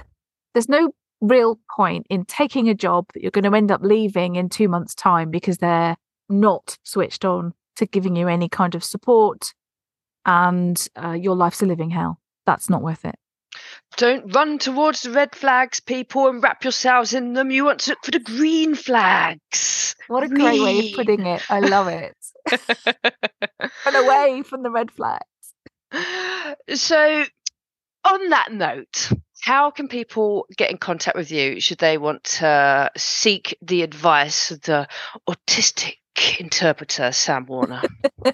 there's 0.54 0.68
no 0.68 0.92
real 1.20 1.58
point 1.74 2.06
in 2.10 2.24
taking 2.26 2.68
a 2.68 2.74
job 2.74 3.06
that 3.14 3.22
you're 3.22 3.30
going 3.30 3.50
to 3.50 3.56
end 3.56 3.70
up 3.70 3.80
leaving 3.82 4.36
in 4.36 4.48
two 4.48 4.68
months' 4.68 4.94
time 4.94 5.30
because 5.30 5.58
they're 5.58 5.96
not 6.28 6.78
switched 6.84 7.24
on 7.24 7.54
to 7.76 7.86
giving 7.86 8.14
you 8.16 8.28
any 8.28 8.48
kind 8.48 8.74
of 8.74 8.84
support 8.84 9.54
and 10.26 10.88
uh, 11.02 11.12
your 11.12 11.34
life's 11.34 11.62
a 11.62 11.66
living 11.66 11.90
hell. 11.90 12.20
That's 12.46 12.70
not 12.70 12.82
worth 12.82 13.04
it. 13.04 13.16
Don't 13.96 14.34
run 14.34 14.58
towards 14.58 15.02
the 15.02 15.10
red 15.10 15.34
flags, 15.34 15.80
people, 15.80 16.28
and 16.28 16.42
wrap 16.42 16.64
yourselves 16.64 17.14
in 17.14 17.34
them. 17.34 17.50
You 17.50 17.64
want 17.64 17.80
to 17.80 17.90
look 17.90 18.04
for 18.04 18.10
the 18.10 18.18
green 18.18 18.74
flags. 18.74 19.94
What 20.08 20.24
a 20.24 20.28
great 20.28 20.60
way 20.60 20.90
of 20.90 20.96
putting 20.96 21.26
it. 21.26 21.42
I 21.48 21.60
love 21.60 21.88
it. 21.88 22.16
Run 23.86 23.96
away 23.96 24.42
from 24.42 24.62
the 24.62 24.70
red 24.70 24.90
flags. 24.90 25.24
So, 26.74 27.24
on 28.04 28.28
that 28.30 28.52
note, 28.52 29.10
how 29.40 29.70
can 29.70 29.88
people 29.88 30.46
get 30.56 30.70
in 30.70 30.78
contact 30.78 31.16
with 31.16 31.30
you 31.30 31.60
should 31.60 31.78
they 31.78 31.98
want 31.98 32.24
to 32.24 32.90
seek 32.96 33.56
the 33.62 33.82
advice 33.82 34.50
of 34.50 34.60
the 34.62 34.88
autistic 35.28 35.96
interpreter, 36.38 37.12
Sam 37.12 37.46
Warner? 37.46 37.82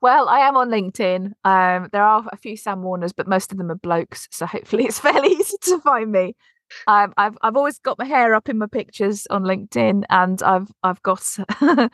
well, 0.00 0.28
I 0.28 0.40
am 0.40 0.56
on 0.56 0.70
LinkedIn. 0.70 1.32
Um, 1.44 1.88
there 1.92 2.02
are 2.02 2.24
a 2.30 2.36
few 2.36 2.56
Sam 2.56 2.82
Warners, 2.82 3.12
but 3.12 3.26
most 3.26 3.52
of 3.52 3.58
them 3.58 3.70
are 3.70 3.76
blokes, 3.76 4.28
so 4.30 4.46
hopefully 4.46 4.84
it's 4.84 5.00
fairly 5.00 5.30
easy 5.30 5.56
to 5.62 5.80
find 5.80 6.12
me. 6.12 6.36
Um, 6.86 7.14
I've 7.16 7.36
I've 7.42 7.56
always 7.56 7.78
got 7.78 7.98
my 7.98 8.04
hair 8.04 8.34
up 8.34 8.48
in 8.48 8.58
my 8.58 8.66
pictures 8.66 9.26
on 9.30 9.42
LinkedIn, 9.42 10.04
and 10.10 10.42
I've 10.42 10.68
I've 10.82 11.02
got 11.02 11.24
wow, 11.60 11.88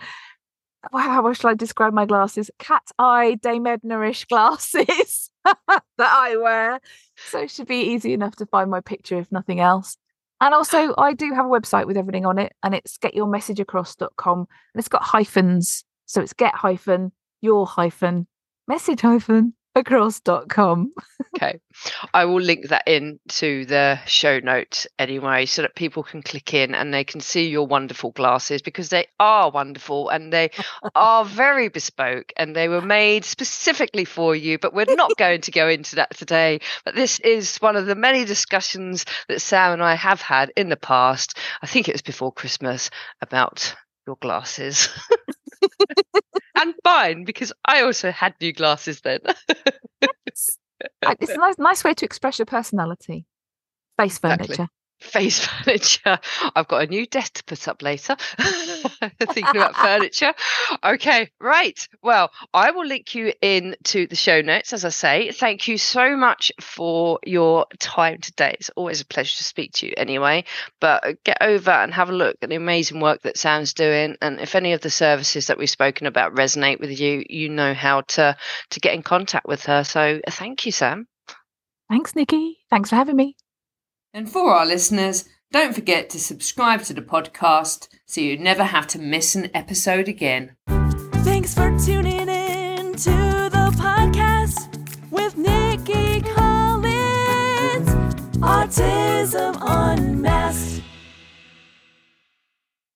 how 0.93 1.33
shall 1.33 1.51
I 1.51 1.55
describe 1.55 1.95
my 1.95 2.07
glasses? 2.07 2.51
Cat 2.59 2.83
eye 2.99 3.39
Dame 3.41 3.67
Edna-ish 3.67 4.27
glasses 4.27 5.31
that 5.45 5.83
I 5.99 6.37
wear. 6.37 6.81
So 7.31 7.41
it 7.41 7.51
should 7.51 7.69
be 7.69 7.93
easy 7.93 8.13
enough 8.13 8.37
to 8.37 8.47
find 8.47 8.71
my 8.71 8.81
picture 8.81 9.19
if 9.19 9.31
nothing 9.33 9.61
else. 9.61 9.97
And 10.41 10.53
also 10.53 10.95
I 10.99 11.15
do 11.15 11.33
have 11.33 11.47
a 11.47 11.49
website 11.49 11.87
with 11.87 11.97
everything 11.97 12.27
on 12.27 12.39
it, 12.39 12.53
and 12.63 12.75
it's 12.75 12.99
getyourmessageacross.com 12.99 14.39
and 14.39 14.49
it's 14.75 14.89
got 14.89 15.03
hyphens. 15.03 15.85
So 16.07 16.21
it's 16.21 16.35
get 16.35 16.55
hyphen 16.55 17.13
your 17.45 17.67
hyphen 17.67 18.27
message 18.67 19.03
hyphen 19.03 19.53
across.com. 19.75 20.93
okay. 21.37 21.59
I 22.15 22.25
will 22.25 22.41
link 22.41 22.69
that 22.69 22.85
in 22.87 23.19
to 23.29 23.67
the 23.67 23.99
show 24.07 24.39
notes 24.39 24.87
anyway 24.99 25.47
so 25.47 25.63
that 25.63 25.75
people 25.75 26.03
can 26.03 26.23
click 26.23 26.55
in 26.55 26.75
and 26.75 26.95
they 26.95 27.05
can 27.05 27.21
see 27.21 27.49
your 27.49 27.67
wonderful 27.67 28.13
glasses 28.13 28.63
because 28.63 28.89
they 28.89 29.09
are 29.19 29.51
wonderful 29.51 30.09
and 30.09 30.33
they 30.33 30.51
are 30.95 31.25
very 31.25 31.69
bespoke 31.69 32.33
and 32.37 32.55
they 32.55 32.69
were 32.69 32.81
made 32.81 33.25
specifically 33.25 34.05
for 34.05 34.35
you. 34.35 34.59
But 34.59 34.75
we're 34.75 34.95
not 34.95 35.13
going 35.19 35.41
to 35.43 35.51
go 35.51 35.69
into 35.69 35.97
that 35.97 36.17
today. 36.17 36.61
But 36.85 36.95
this 36.95 37.19
is 37.21 37.57
one 37.57 37.77
of 37.77 37.87
the 37.87 37.97
many 37.97 38.25
discussions 38.25 39.05
that 39.29 39.43
Sam 39.43 39.73
and 39.73 39.83
I 39.83 39.97
have 39.97 40.21
had 40.21 40.53
in 40.57 40.69
the 40.69 40.77
past. 40.77 41.37
I 41.63 41.67
think 41.67 41.89
it 41.89 41.95
was 41.95 42.03
before 42.03 42.33
Christmas 42.33 42.91
about 43.21 43.75
your 44.07 44.17
glasses. 44.21 44.89
and 46.55 46.75
fine 46.83 47.25
because 47.25 47.53
I 47.64 47.83
also 47.83 48.11
had 48.11 48.35
new 48.40 48.53
glasses 48.53 49.01
then. 49.01 49.21
it's, 50.27 50.59
it's 51.03 51.31
a 51.31 51.37
nice, 51.37 51.59
nice 51.59 51.85
way 51.85 51.95
to 51.95 52.05
express 52.05 52.38
your 52.38 52.47
personality. 52.47 53.27
Face 53.97 54.19
furniture. 54.19 54.45
Exactly 54.45 54.69
face 55.05 55.47
furniture. 55.47 56.19
I've 56.55 56.69
got 56.69 56.83
a 56.83 56.87
new 56.87 57.07
desk 57.07 57.35
to 57.35 57.45
put 57.45 57.69
up 57.69 57.83
later. 57.83 58.17
Thinking 59.21 59.57
about 59.57 59.77
furniture. 59.77 60.33
Okay, 60.83 61.31
right. 61.40 61.88
Well, 62.03 62.31
I 62.53 62.71
will 62.73 62.87
link 62.87 63.14
you 63.14 63.33
in 63.40 63.77
to 63.85 64.07
the 64.07 64.17
show 64.17 64.40
notes, 64.40 64.73
as 64.73 64.85
I 64.85 64.88
say. 64.88 65.31
Thank 65.31 65.69
you 65.69 65.79
so 65.79 66.17
much 66.17 66.53
for 66.61 67.19
your 67.25 67.67
time 67.79 68.19
today. 68.19 68.57
It's 68.59 68.71
always 68.71 69.01
a 69.01 69.07
pleasure 69.07 69.37
to 69.38 69.45
speak 69.45 69.73
to 69.75 69.87
you 69.87 69.95
anyway. 69.97 70.45
But 70.81 71.07
uh, 71.07 71.12
get 71.25 71.38
over 71.40 71.71
and 71.71 71.93
have 71.95 72.11
a 72.11 72.14
look 72.14 72.37
at 72.43 72.49
the 72.49 72.57
amazing 72.57 73.01
work 73.01 73.23
that 73.23 73.37
Sam's 73.37 73.75
doing. 73.75 74.17
And 74.21 74.40
if 74.40 74.55
any 74.55 74.73
of 74.73 74.81
the 74.81 74.90
services 74.90 75.47
that 75.47 75.59
we've 75.59 75.71
spoken 75.71 76.07
about 76.07 76.35
resonate 76.35 76.81
with 76.81 76.99
you, 76.99 77.25
you 77.29 77.49
know 77.49 77.75
how 77.75 78.03
to 78.03 78.37
to 78.71 78.81
get 78.81 78.95
in 78.95 79.03
contact 79.03 79.47
with 79.47 79.64
her. 79.67 79.85
So 79.85 80.21
uh, 80.27 80.31
thank 80.31 80.67
you, 80.67 80.73
Sam. 80.73 81.07
Thanks, 81.88 82.17
Nikki. 82.17 82.59
Thanks 82.71 82.90
for 82.90 82.97
having 82.97 83.17
me. 83.17 83.37
And 84.16 84.31
for 84.31 84.55
our 84.55 84.64
listeners, 84.64 85.29
don't 85.50 85.74
forget 85.74 86.09
to 86.11 86.20
subscribe 86.20 86.85
to 86.85 86.94
the 86.94 87.03
podcast 87.03 87.88
so 88.07 88.20
you 88.20 88.38
never 88.38 88.62
have 88.62 88.87
to 88.88 88.98
miss 89.00 89.35
an 89.35 89.50
episode 89.53 90.07
again. 90.09 90.55